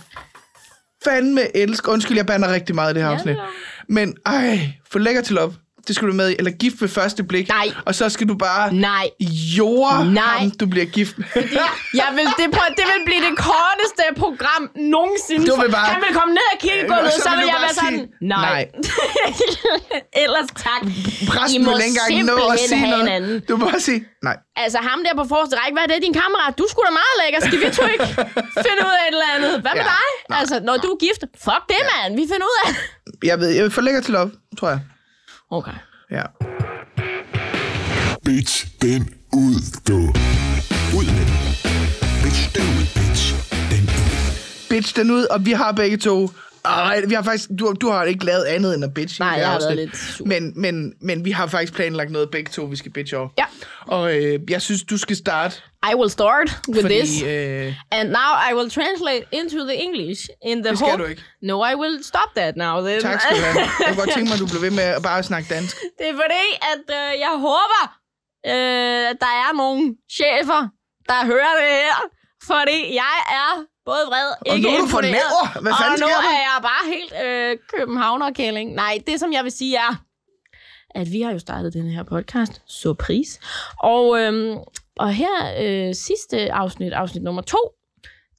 [1.05, 1.89] fandme elske.
[1.91, 3.35] Undskyld, jeg bander rigtig meget i det her Ja, afsnit.
[3.35, 3.47] det er
[3.87, 4.59] Men ej,
[4.91, 5.53] For Lækker til Love,
[5.87, 6.35] det skal du med i.
[6.39, 7.47] Eller gift ved første blik.
[7.49, 7.67] Nej.
[7.85, 9.09] Og så skal du bare Nej.
[9.57, 10.23] jorde Nej.
[10.23, 11.25] ham, du bliver gift med.
[12.01, 15.47] Jeg vil, det, prøv, det vil blive det korteste program nogensinde.
[15.51, 17.99] Du vil bare- Han vil komme ned ad kirkegulvet, Så så, vil jeg være sådan,
[17.99, 18.61] sige, nej.
[20.23, 20.81] Ellers tak.
[21.21, 22.97] I Præsten må vil ikke engang nå at sige noget.
[23.03, 23.35] hinanden.
[23.49, 24.37] Du må bare sige, nej.
[24.63, 26.51] Altså ham der på forreste række, hvad er det, din kammerat?
[26.61, 27.39] Du skulle da meget lækker.
[27.47, 28.07] Skal vi to ikke
[28.65, 29.53] finde ud af et eller andet?
[29.63, 29.93] Hvad med Ja.
[29.95, 30.07] dig?
[30.39, 31.21] Altså, når du er gift.
[31.47, 32.11] Fuck det, mand.
[32.21, 32.69] Vi finder ud af.
[33.29, 34.27] Jeg ved, jeg vil forlægge til lov,
[34.59, 34.79] tror jeg.
[35.51, 35.71] Okay.
[36.11, 36.23] Ja.
[38.25, 39.97] Bitch den ud, du.
[40.97, 41.39] Ud med den.
[42.23, 43.35] Bitch den ud, bitch.
[43.71, 44.69] Den ud.
[44.69, 46.29] Bitch den ud, og vi har begge to...
[46.65, 49.19] Ej, vi har faktisk, du, du har ikke lavet andet end at bitch.
[49.19, 50.25] i Nej, jeg har været lidt sur.
[50.25, 53.29] Men, men, men vi har faktisk planlagt noget begge to, vi skal bitch over.
[53.37, 53.45] Ja.
[53.87, 55.55] Og øh, jeg synes, du skal starte,
[55.91, 56.99] I will start with fordi...
[56.99, 57.23] this.
[57.23, 60.21] Øh, And now I will translate into the English.
[60.45, 61.21] In the Det skal hope- du ikke.
[61.41, 63.01] No, I will stop that now then.
[63.01, 63.55] tak skal du have.
[63.79, 65.75] Jeg kunne godt tænke mig, at du blev ved med at bare snakke dansk.
[65.99, 67.83] Det er fordi, at øh, jeg håber,
[68.53, 69.81] øh, at der er nogle
[70.17, 70.61] chefer,
[71.09, 71.97] der hører det her.
[72.51, 73.51] Fordi jeg er
[73.85, 75.61] både vred, Og ikke nu er du fornævrer.
[75.61, 76.29] Hvad fanden og nu sker der?
[76.37, 78.73] er jeg bare helt øh, københavnerkælling.
[78.73, 79.95] Nej, det som jeg vil sige er,
[80.89, 83.39] at vi har jo startet den her podcast, så pris.
[83.79, 84.57] Og, øhm,
[84.97, 87.57] og her øh, sidste afsnit, afsnit nummer to,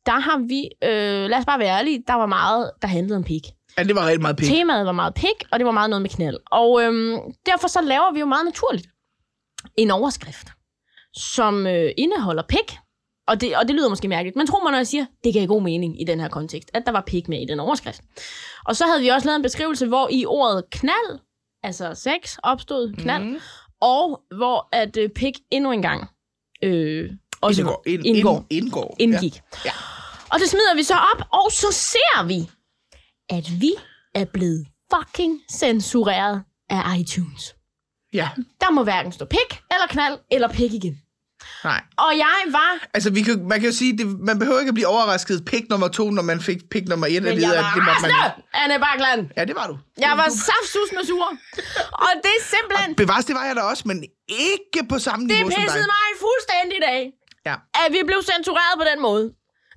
[0.07, 3.25] der har vi, øh, lad os bare være ærlige, der var meget, der handlede om
[3.25, 3.43] pik.
[3.79, 4.51] Ja, det var rigtig meget pænt.
[4.51, 6.37] Temaet var meget pik, og det var meget noget med knald.
[6.51, 8.87] Og øhm, derfor så laver vi jo meget naturligt.
[9.77, 10.49] en overskrift,
[11.15, 12.79] som øh, indeholder pik.
[13.29, 15.47] Og det, og det lyder måske mærkeligt, men tro mig, når jeg siger, det gav
[15.47, 18.01] god mening i den her kontekst, at der var pik med i den overskrift.
[18.65, 21.19] Og så havde vi også lavet en beskrivelse, hvor i ordet knald,
[21.63, 23.39] altså sex, opstod knald, mm.
[23.81, 26.09] og hvor at øh, pik endnu en gang
[26.63, 27.11] øh,
[27.41, 27.83] også Indgår.
[27.87, 28.47] Ind, indgår.
[28.51, 28.97] Ind, indgår.
[28.99, 29.35] indgik.
[29.35, 29.41] Ja.
[29.65, 29.71] Ja.
[30.33, 32.51] Og det smider vi så op, og så ser vi,
[33.29, 33.73] at vi
[34.15, 37.55] er blevet fucking censureret af iTunes.
[38.13, 38.29] Ja.
[38.61, 41.01] Der må hverken stå pik, eller knald, eller pik igen.
[41.65, 41.81] Nej.
[41.97, 42.71] Og jeg var...
[42.95, 45.65] Altså, vi kan, man kan jo sige, det, man behøver ikke at blive overrasket pik
[45.71, 47.23] nummer to, når man fik pik nummer et.
[47.23, 48.13] Men jeg at var det måtte man
[48.63, 49.21] Anne Bakland.
[49.37, 49.79] Ja, det var du.
[50.07, 51.29] Jeg var saftsus med sur.
[52.07, 52.95] Og det er simpelthen...
[52.95, 55.65] Bevares, det var jeg da også, men ikke på samme Det niveau som dig.
[55.67, 57.03] pissede mig fuldstændig af,
[57.49, 57.55] Ja.
[57.83, 59.25] at vi blev censureret på den måde.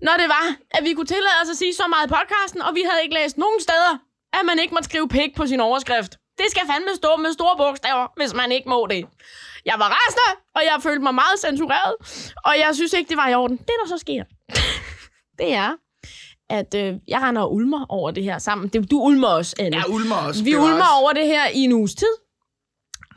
[0.07, 0.45] Når det var,
[0.77, 3.15] at vi kunne tillade os at sige så meget i podcasten, og vi havde ikke
[3.21, 3.93] læst nogen steder,
[4.37, 6.11] at man ikke måtte skrive pik på sin overskrift.
[6.41, 9.05] Det skal fandme stå med store bogstaver, hvis man ikke må det.
[9.65, 11.93] Jeg var rasende, og jeg følte mig meget censureret,
[12.45, 13.57] og jeg synes ikke, det var i orden.
[13.57, 14.23] Det, der så sker,
[15.39, 15.71] det er,
[16.49, 18.67] at øh, jeg render og ulmer over det her sammen.
[18.67, 19.77] Det, du ulmer også, Anne.
[19.77, 20.43] Ja, ulmer også.
[20.43, 22.13] Vi ulmer over det her i en uges tid.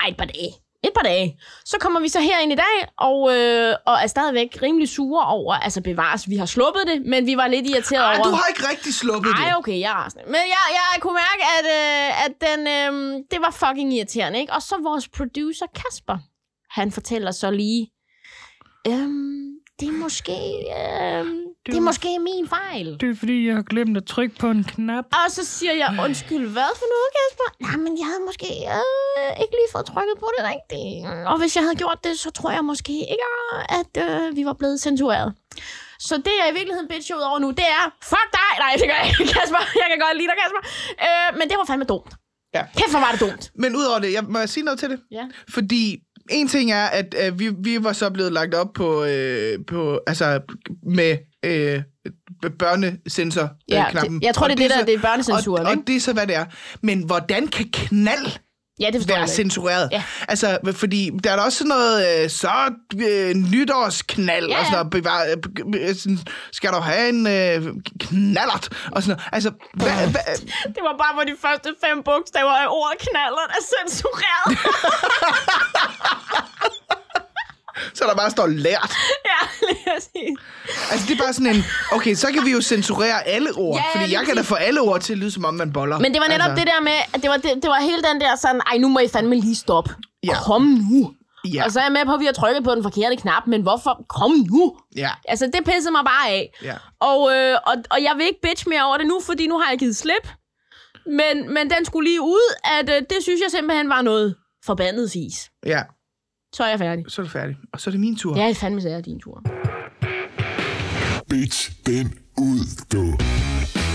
[0.01, 0.53] Ej, et par dage.
[0.85, 1.39] Et par dage.
[1.65, 5.55] Så kommer vi så herind i dag, og, øh, og er stadigvæk rimelig sure over,
[5.55, 8.25] altså bevares, vi har sluppet det, men vi var lidt irriteret Ej, over...
[8.29, 9.57] du har ikke rigtig sluppet Ej, det.
[9.57, 10.25] okay, jeg er rasende.
[10.27, 14.53] Men jeg, jeg kunne mærke, at, øh, at den, øh, det var fucking irriterende, ikke?
[14.53, 16.19] Og så vores producer, Kasper,
[16.71, 17.91] han fortæller så lige,
[18.89, 19.42] øhm,
[19.83, 20.39] det er måske,
[20.79, 22.87] øhm, det er måske min fejl.
[23.01, 25.07] Det er fordi, jeg har glemt at trykke på en knap.
[25.25, 27.49] Og så siger jeg, undskyld, hvad for noget, Kasper?
[27.67, 30.97] Nej, men jeg havde måske øh, ikke lige fået trykket på det rigtigt.
[31.31, 33.29] Og hvis jeg havde gjort det, så tror jeg måske ikke,
[33.81, 35.29] at øh, vi var blevet censureret.
[36.09, 38.53] Så det, jeg i virkeligheden bitch ud over nu, det er, fuck dig!
[38.65, 39.63] Nej, det gør jeg ikke, Kasper.
[39.83, 40.63] Jeg kan godt lide dig, Kasper.
[41.07, 42.13] Øh, men det var fandme dumt.
[42.57, 42.63] Ja.
[42.79, 43.45] Kæft, hvor var det dumt.
[43.63, 45.01] Men udover det, jeg, må jeg sige noget til det?
[45.11, 45.25] Ja.
[45.57, 45.85] Fordi
[46.31, 50.01] en ting er, at øh, vi, vi var så blevet lagt op på, øh, på
[50.07, 50.41] altså
[50.83, 51.83] med øh,
[52.59, 54.21] børnesensor Ja, knappen.
[54.21, 55.83] det, jeg tror, Og det er det, der det er børnecensuren, og, ikke?
[55.83, 56.45] og det er så, hvad det er.
[56.83, 58.27] Men hvordan kan knald
[58.81, 59.89] Ja, det være censureret?
[59.93, 60.03] Ja.
[60.29, 64.83] Altså, fordi der er også sådan noget, øh, så øh, nytårsknald, Ja, og sådan ja.
[64.83, 66.19] noget, bevar, øh, øh, sådan,
[66.53, 69.29] skal du have en øh, knallert, og sådan noget.
[69.33, 70.37] Altså, hvad, hvad,
[70.75, 74.59] Det var bare, hvor de første fem bogstaver af ordet knaller er censureret.
[77.97, 78.93] så der bare står lært.
[79.31, 80.37] ja, lige at sige.
[80.91, 83.85] Altså, det er bare sådan en, okay, så kan vi jo censurere alle ord, Ja,
[83.95, 85.99] ja, fordi jeg kan da få alle ord til at lyde, som om man boller.
[85.99, 86.65] Men det var netop altså...
[86.65, 88.89] det der med, at det var, det, det var hele den der sådan, ej, nu
[88.89, 89.95] må I fandme lige stoppe.
[90.25, 90.35] Ja.
[90.45, 91.13] Kom nu.
[91.55, 91.65] Ja.
[91.65, 93.63] Og så er jeg med på, at vi har trykket på den forkerte knap, men
[93.63, 94.05] hvorfor?
[94.09, 94.77] Kom nu.
[94.97, 96.51] Ja, Altså, det pissede mig bare af.
[96.63, 96.75] ja.
[97.01, 99.71] Og, øh, og, og jeg vil ikke bitch mere over det nu, fordi nu har
[99.71, 100.29] jeg givet slip.
[101.07, 104.35] Men, men den skulle lige ud, at øh, det synes jeg simpelthen var noget
[104.67, 105.51] forbandet fis.
[105.67, 105.83] Ja,
[106.55, 107.05] Så er jeg færdig.
[107.09, 107.59] så er det færdigt.
[107.73, 108.37] Og så er det min tur.
[108.39, 109.43] Ja, i fandme så er din tur.
[111.31, 112.07] Bitch, den
[112.39, 113.03] ud, du.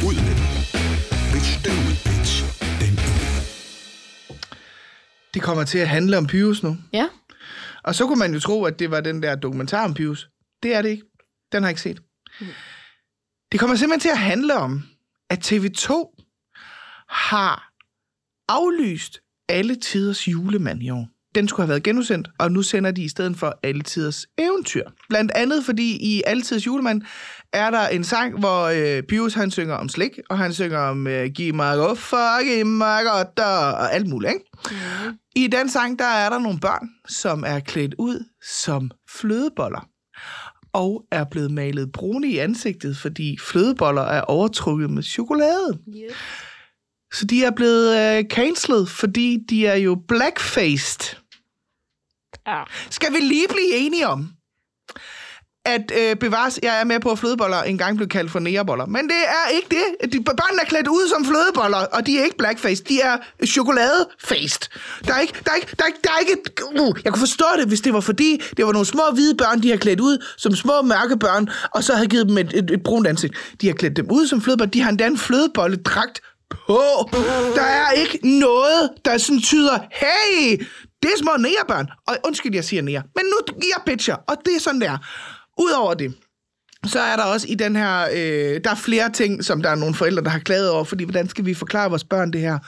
[0.08, 0.48] Ud med den.
[1.34, 2.34] Bitch, den ud, bitch.
[2.82, 3.28] Den ud.
[5.34, 6.78] Det kommer til at handle om Pyrus nu.
[6.94, 7.08] Ja.
[7.84, 10.30] Og så kunne man jo tro, at det var den der dokumentar om Pyrus.
[10.64, 11.04] Det er det ikke.
[11.52, 12.00] Den har jeg ikke set.
[13.52, 14.84] Det kommer simpelthen til at handle om,
[15.30, 15.92] at TV2
[17.10, 17.72] har
[18.50, 21.08] aflyst alle tiders julemand i år.
[21.38, 24.84] Den skulle have været genudsendt, og nu sender de i stedet for Alle Tiders Eventyr.
[25.10, 27.02] Blandt andet fordi i Alle Tiders Julemand
[27.54, 31.08] er der en sang, hvor øh, Pius han synger om slik, og han synger om
[31.08, 34.46] øh, giv mig guffer, giv mig godt, og, alt muligt, ikke?
[34.72, 35.18] Mm.
[35.36, 38.26] I den sang, der er der nogle børn, som er klædt ud
[38.60, 39.88] som flødeboller
[40.74, 45.80] og er blevet malet brune i ansigtet, fordi flødeboller er overtrukket med chokolade.
[45.90, 46.16] Yep.
[47.14, 51.18] Så de er blevet øh, cancelled, fordi de er jo blackfaced.
[52.48, 52.64] Ja.
[52.90, 54.30] Skal vi lige blive enige om,
[55.66, 58.86] at øh, bevares, jeg er med på, at flødeboller engang blev kaldt for næreboller.
[58.86, 60.14] Men det er ikke det.
[60.14, 62.84] De, børnene er klædt ud som flødeboller, og de er ikke blackface.
[62.84, 64.62] De er chokoladefaced.
[65.06, 66.38] Der er ikke, der er ikke, der er ikke, der er ikke
[66.82, 69.64] uh, jeg kunne forstå det, hvis det var fordi, det var nogle små hvide børn,
[69.64, 72.72] de har klædt ud som små mørke børn, og så har givet dem et, et,
[72.72, 73.34] et brunt ansigt.
[73.62, 74.72] De har klædt dem ud som flødeboller.
[74.72, 76.82] De har endda en flødebolledragt på.
[77.56, 80.66] Der er ikke noget, der sådan tyder, hey,
[81.02, 81.88] det er små nærebørn.
[82.08, 83.04] Og undskyld, jeg siger nære.
[83.16, 84.98] Men nu jeg bitcher, og det er sådan der.
[85.60, 86.14] Udover det,
[86.86, 89.76] så er der også i den her, øh, der er flere ting, som der er
[89.76, 92.60] nogle forældre, der har klaget over, fordi hvordan skal vi forklare vores børn det her?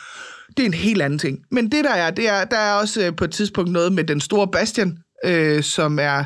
[0.58, 1.40] Det er en helt anden ting.
[1.52, 4.04] Men det der er, det er, der er også øh, på et tidspunkt noget med
[4.04, 6.24] den store Bastian, øh, som er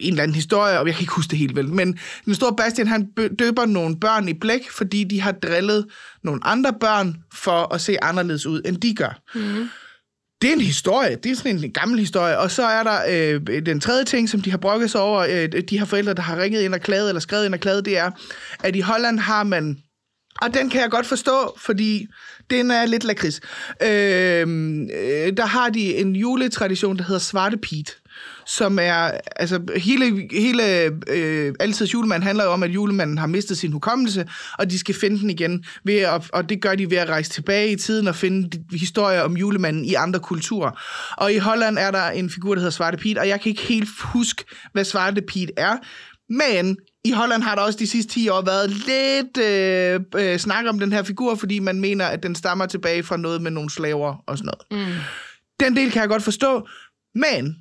[0.00, 2.56] en eller anden historie, og jeg kan ikke huske det helt vel, men den store
[2.56, 5.86] Bastian, han døber nogle børn i blæk, fordi de har drillet
[6.22, 9.20] nogle andre børn for at se anderledes ud, end de gør.
[9.34, 9.68] Mm
[10.42, 11.16] det er en historie.
[11.16, 12.38] Det er sådan en gammel historie.
[12.38, 15.62] Og så er der øh, den tredje ting, som de har brokket sig over, øh,
[15.70, 17.98] de her forældre, der har ringet ind og klaget, eller skrevet ind og klaget, det
[17.98, 18.10] er,
[18.62, 19.78] at i Holland har man
[20.42, 22.06] og den kan jeg godt forstå, fordi
[22.50, 23.40] den er lidt lakrids.
[23.82, 27.92] Øh, øh, der har de en juletradition, der hedder Svarte Pete
[28.46, 30.62] som er, altså hele, hele
[31.08, 34.28] øh, altid julemand handler jo om, at julemanden har mistet sin hukommelse,
[34.58, 37.30] og de skal finde den igen, ved at, og det gør de ved at rejse
[37.30, 40.70] tilbage i tiden og finde historier om julemanden i andre kulturer.
[41.16, 43.62] Og i Holland er der en figur, der hedder Svarte Pete, og jeg kan ikke
[43.62, 45.76] helt huske, hvad Svarte Pete er,
[46.28, 50.64] men i Holland har der også de sidste 10 år været lidt øh, øh, snak
[50.68, 53.70] om den her figur, fordi man mener, at den stammer tilbage fra noget med nogle
[53.70, 54.86] slaver og sådan noget.
[54.88, 54.94] Mm.
[55.60, 56.68] Den del kan jeg godt forstå,
[57.14, 57.56] men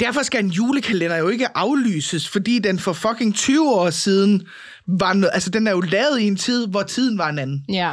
[0.00, 4.46] derfor skal en julekalender jo ikke aflyses, fordi den for fucking 20 år siden
[4.86, 7.64] var noget, altså den er jo lavet i en tid, hvor tiden var en anden.
[7.68, 7.92] Ja.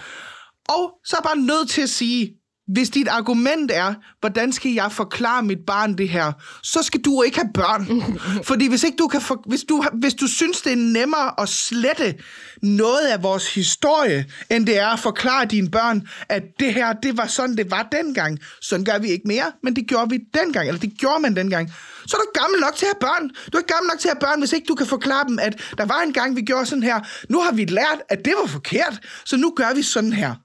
[0.70, 2.34] Og så er jeg bare nødt til at sige,
[2.68, 6.32] hvis dit argument er, hvordan skal jeg forklare mit barn det her,
[6.64, 7.86] så skal du ikke have børn.
[8.50, 11.50] Fordi hvis, ikke du kan for, hvis, du, hvis du synes, det er nemmere at
[11.50, 12.16] slette
[12.62, 17.18] noget af vores historie, end det er at forklare dine børn, at det her, det
[17.18, 18.40] var sådan, det var dengang.
[18.62, 21.74] Sådan gør vi ikke mere, men det gjorde vi dengang, eller det gjorde man dengang.
[22.08, 23.30] Så er du gammel nok til at have børn.
[23.30, 25.40] Du er ikke gammel nok til at have børn, hvis ikke du kan forklare dem,
[25.40, 27.00] at der var en gang, vi gjorde sådan her.
[27.30, 30.36] Nu har vi lært, at det var forkert, så nu gør vi sådan her.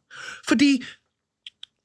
[0.48, 0.84] Fordi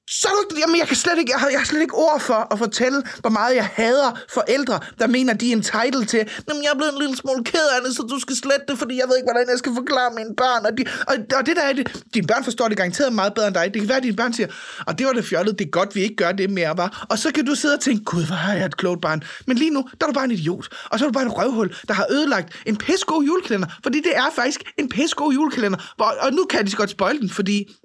[0.09, 2.19] så er du, jamen jeg kan slet ikke, jeg har, jeg har slet ikke ord
[2.19, 6.63] for at fortælle, hvor meget jeg hader forældre, der mener, de er entitled til, jamen
[6.63, 8.97] jeg er blevet en lille smule ked af det, så du skal slette det, fordi
[8.97, 10.65] jeg ved ikke, hvordan jeg skal forklare mine børn.
[10.65, 13.47] Og, de, og, og det der er det, dine børn forstår det garanteret meget bedre
[13.47, 13.73] end dig.
[13.73, 14.47] Det kan være, at dine børn siger,
[14.87, 17.05] og det var det fjollet, det er godt, vi ikke gør det mere, var.
[17.09, 19.23] Og så kan du sidde og tænke, gud, hvor har jeg et klogt barn.
[19.47, 20.67] Men lige nu, der er du bare en idiot.
[20.89, 23.67] Og så er du bare en røvhul, der har ødelagt en pissegod julekalender.
[23.83, 25.93] Fordi det er faktisk en pissegod julekalender.
[25.95, 27.75] Hvor, og nu kan de så godt spoil den, fordi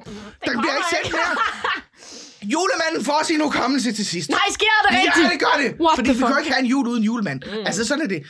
[0.45, 1.37] der bliver ikke sendt mere.
[2.43, 4.31] Julemanden får sin hukommelse til sidst.
[4.31, 5.25] Nej, sker det rigtigt?
[5.25, 5.75] Ja, det gør det.
[5.81, 6.31] What Fordi vi kan fuck?
[6.35, 7.41] jo ikke have en jul uden julemand.
[7.47, 7.67] Mm.
[7.67, 8.23] Altså, sådan er det.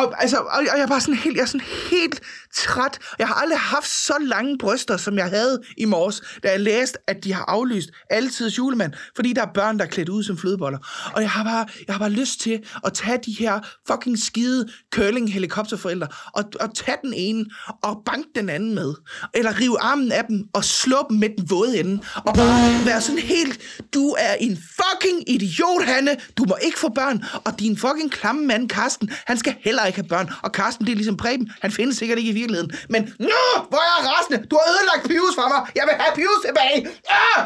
[0.00, 2.20] Og, altså, og, og jeg er bare sådan helt, jeg er sådan helt
[2.54, 2.98] træt.
[3.18, 6.98] Jeg har aldrig haft så lange bryster, som jeg havde i morges, da jeg læste,
[7.06, 10.38] at de har aflyst altidens julemand, fordi der er børn, der er klædt ud som
[10.38, 10.78] flødeboller.
[11.14, 14.68] Og jeg har bare, jeg har bare lyst til at tage de her fucking skide
[14.94, 17.46] curling helikopterforældre og, og tage den ene
[17.82, 18.94] og banke den anden med.
[19.34, 22.02] Eller rive armen af dem og slå dem med den våde ende.
[22.14, 23.60] Og bare være sådan helt,
[23.94, 26.16] du er en fucking idiot, Hanne.
[26.36, 27.24] Du må ikke få børn.
[27.44, 30.28] Og din fucking klamme mand, Karsten, han skal heller ikke have børn.
[30.42, 31.52] Og Karsten, det er ligesom Preben.
[31.62, 32.70] Han findes sikkert ikke i virkeligheden.
[32.88, 34.38] Men, nå, hvor er jeg rasende.
[34.50, 35.60] Du har ødelagt Pius for mig.
[35.78, 36.78] Jeg vil have Pius tilbage.
[37.16, 37.42] Ah!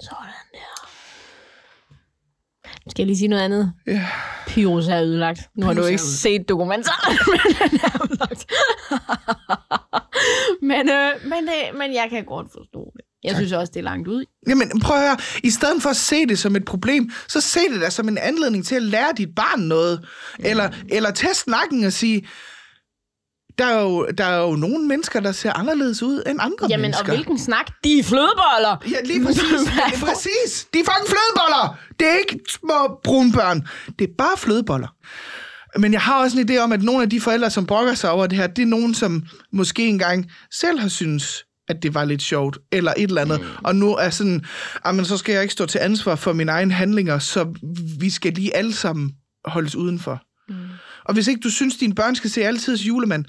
[0.00, 0.74] Sådan der.
[2.90, 3.72] Skal jeg lige sige noget andet?
[3.86, 4.06] Ja.
[4.46, 5.40] Pyrus er ødelagt.
[5.54, 8.46] Nu har Pyrus du er ikke set dokumentaren, men den er ødelagt.
[10.70, 13.04] men, øh, men, øh, men jeg kan godt forstå det.
[13.24, 13.38] Jeg tak.
[13.38, 14.24] synes også, det er langt ud.
[14.48, 15.16] Jamen, prøv at høre.
[15.42, 18.18] I stedet for at se det som et problem, så se det da som en
[18.18, 20.06] anledning til at lære dit barn noget.
[20.38, 22.28] Eller, eller tage snakken og sige,
[23.58, 26.82] der er, jo, der er jo nogle mennesker, der ser anderledes ud end andre Jamen,
[26.82, 27.04] mennesker.
[27.04, 27.66] og hvilken snak?
[27.84, 28.84] De er flødeboller!
[28.90, 29.42] Ja, lige præcis.
[29.90, 30.66] Lige præcis.
[30.74, 31.78] De er fucking flødeboller.
[32.00, 33.68] Det er ikke små brunbørn.
[33.98, 34.88] Det er bare flødeboller.
[35.78, 38.10] Men jeg har også en idé om, at nogle af de forældre, som brokker sig
[38.10, 39.22] over det her, det er nogen, som
[39.52, 43.40] måske engang selv har synes at det var lidt sjovt, eller et eller andet.
[43.40, 43.46] Mm.
[43.64, 44.44] Og nu er sådan,
[44.94, 47.54] men så skal jeg ikke stå til ansvar for mine egne handlinger, så
[47.98, 49.12] vi skal lige alle sammen
[49.44, 50.22] holdes udenfor.
[50.48, 50.54] Mm.
[51.04, 53.24] Og hvis ikke du synes, dine børn skal se altid julemand,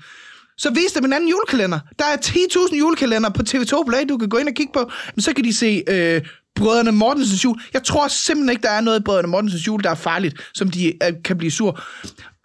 [0.57, 1.79] så vis dem en anden julekalender.
[1.99, 4.91] Der er 10.000 julekalender på TV2 Play, du kan gå ind og kigge på.
[5.15, 6.21] Men så kan de se øh,
[6.55, 7.61] Brødrene Mortensens jul.
[7.73, 10.71] Jeg tror simpelthen ikke, der er noget i Brødrene Mortensens jul, der er farligt, som
[10.71, 11.83] de øh, kan blive sur.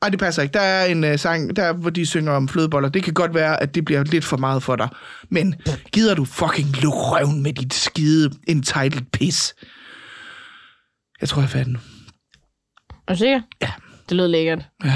[0.03, 0.53] Ej, det passer ikke.
[0.53, 2.89] Der er en øh, sang, der, hvor de synger om flødeboller.
[2.89, 4.89] Det kan godt være, at det bliver lidt for meget for dig.
[5.29, 5.55] Men
[5.93, 9.55] gider du fucking luk røven med dit skide entitled pis?
[11.21, 11.79] Jeg tror, jeg færdig nu.
[13.09, 13.41] Er du sikker?
[13.63, 13.71] Ja.
[14.09, 14.69] Det lød lækkert.
[14.85, 14.91] Ja,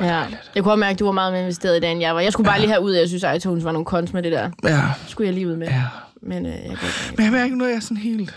[0.00, 0.24] Ja.
[0.54, 2.20] Jeg kunne også mærke, at du var meget mere investeret i det, end jeg var.
[2.20, 4.50] Jeg skulle bare lige have ud, jeg synes, iTunes var nogle kons med det der.
[4.64, 5.66] ja, Det skulle jeg lige ud med.
[5.68, 5.82] ja.
[6.22, 8.34] Men øh, jeg kan godt Men jeg mærker nu, at jeg er sådan helt...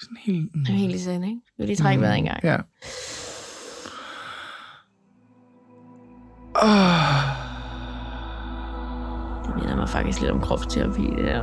[0.00, 0.54] Sådan helt...
[0.54, 1.36] Mm, Jeg er helt i send, ikke?
[1.58, 2.40] Jeg vil lige trække vejret en gang.
[2.44, 2.56] ja.
[9.84, 11.40] Mig faktisk lidt om kropsterapi, det der.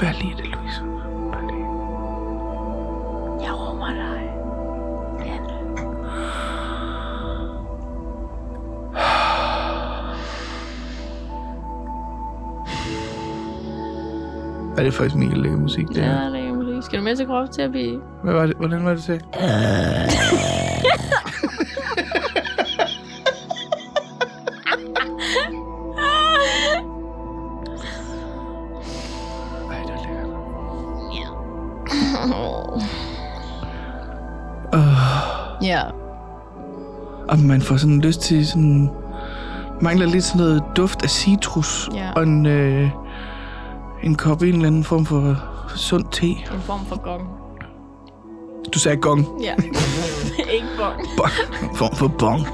[0.00, 0.82] vær lige det, Louise.
[1.32, 1.68] Vær lige.
[3.46, 4.22] Jeg rummer dig.
[5.26, 5.52] Anne.
[14.78, 16.30] Er det faktisk mega lækker musik, det Ja, her?
[16.30, 16.84] det er muligt.
[16.84, 17.98] Skal du med til kropsterapi?
[18.24, 18.56] Hvad var det?
[18.56, 19.20] Hvordan var det til?
[37.52, 38.90] Man får sådan lyst til sådan...
[39.80, 41.88] Mangler lidt sådan noget duft af citrus.
[41.94, 42.12] Ja.
[42.12, 42.90] Og en, øh,
[44.02, 45.42] en kop en eller anden form for
[45.76, 46.26] sund te.
[46.26, 47.28] En form for gong.
[48.74, 49.26] Du sagde gong.
[49.42, 49.54] Ja.
[50.54, 51.06] ikke gong.
[51.16, 51.30] Bong.
[51.70, 52.46] En form for bong.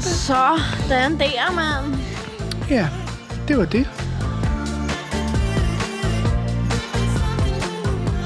[0.00, 2.00] Så, den der, mand.
[2.70, 2.88] Ja,
[3.48, 3.97] det var det.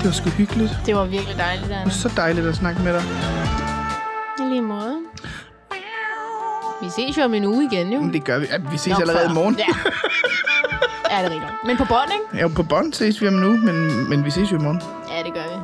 [0.02, 0.78] Det var sgu hyggeligt.
[0.86, 1.84] Det var virkelig dejligt, Det Dan.
[1.84, 3.02] var så dejligt at snakke med dig.
[4.38, 4.96] I lige måde.
[6.82, 8.00] Vi ses jo om en uge igen, jo.
[8.00, 8.46] Men det gør vi.
[8.50, 9.30] Ja, vi ses Nok allerede før.
[9.30, 9.56] i morgen.
[9.58, 9.64] Ja.
[11.10, 11.52] Ja, det er rigtigt.
[11.66, 12.42] Men på bånd, ikke?
[12.42, 14.82] Ja, på bånd ses vi om en uge, men, men vi ses jo i morgen.
[15.10, 15.56] Ja, det gør vi.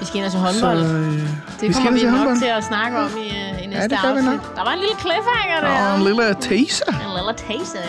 [0.00, 0.78] Vi skal ind og se Så håndbold.
[0.84, 1.12] øh,
[1.60, 2.38] det vi skal kommer vi se nok håndbold.
[2.38, 4.40] til at snakke om i, uh, i næste det vi afsnit.
[4.56, 5.90] Der var en lille cliffhanger der.
[5.90, 6.90] Og en lille teaser.
[7.06, 7.80] En lille taster.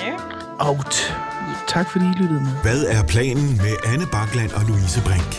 [0.59, 1.15] Out.
[1.67, 2.51] Tak fordi I lyttede med.
[2.61, 5.31] Hvad er planen med Anne Bakland og Louise Brink?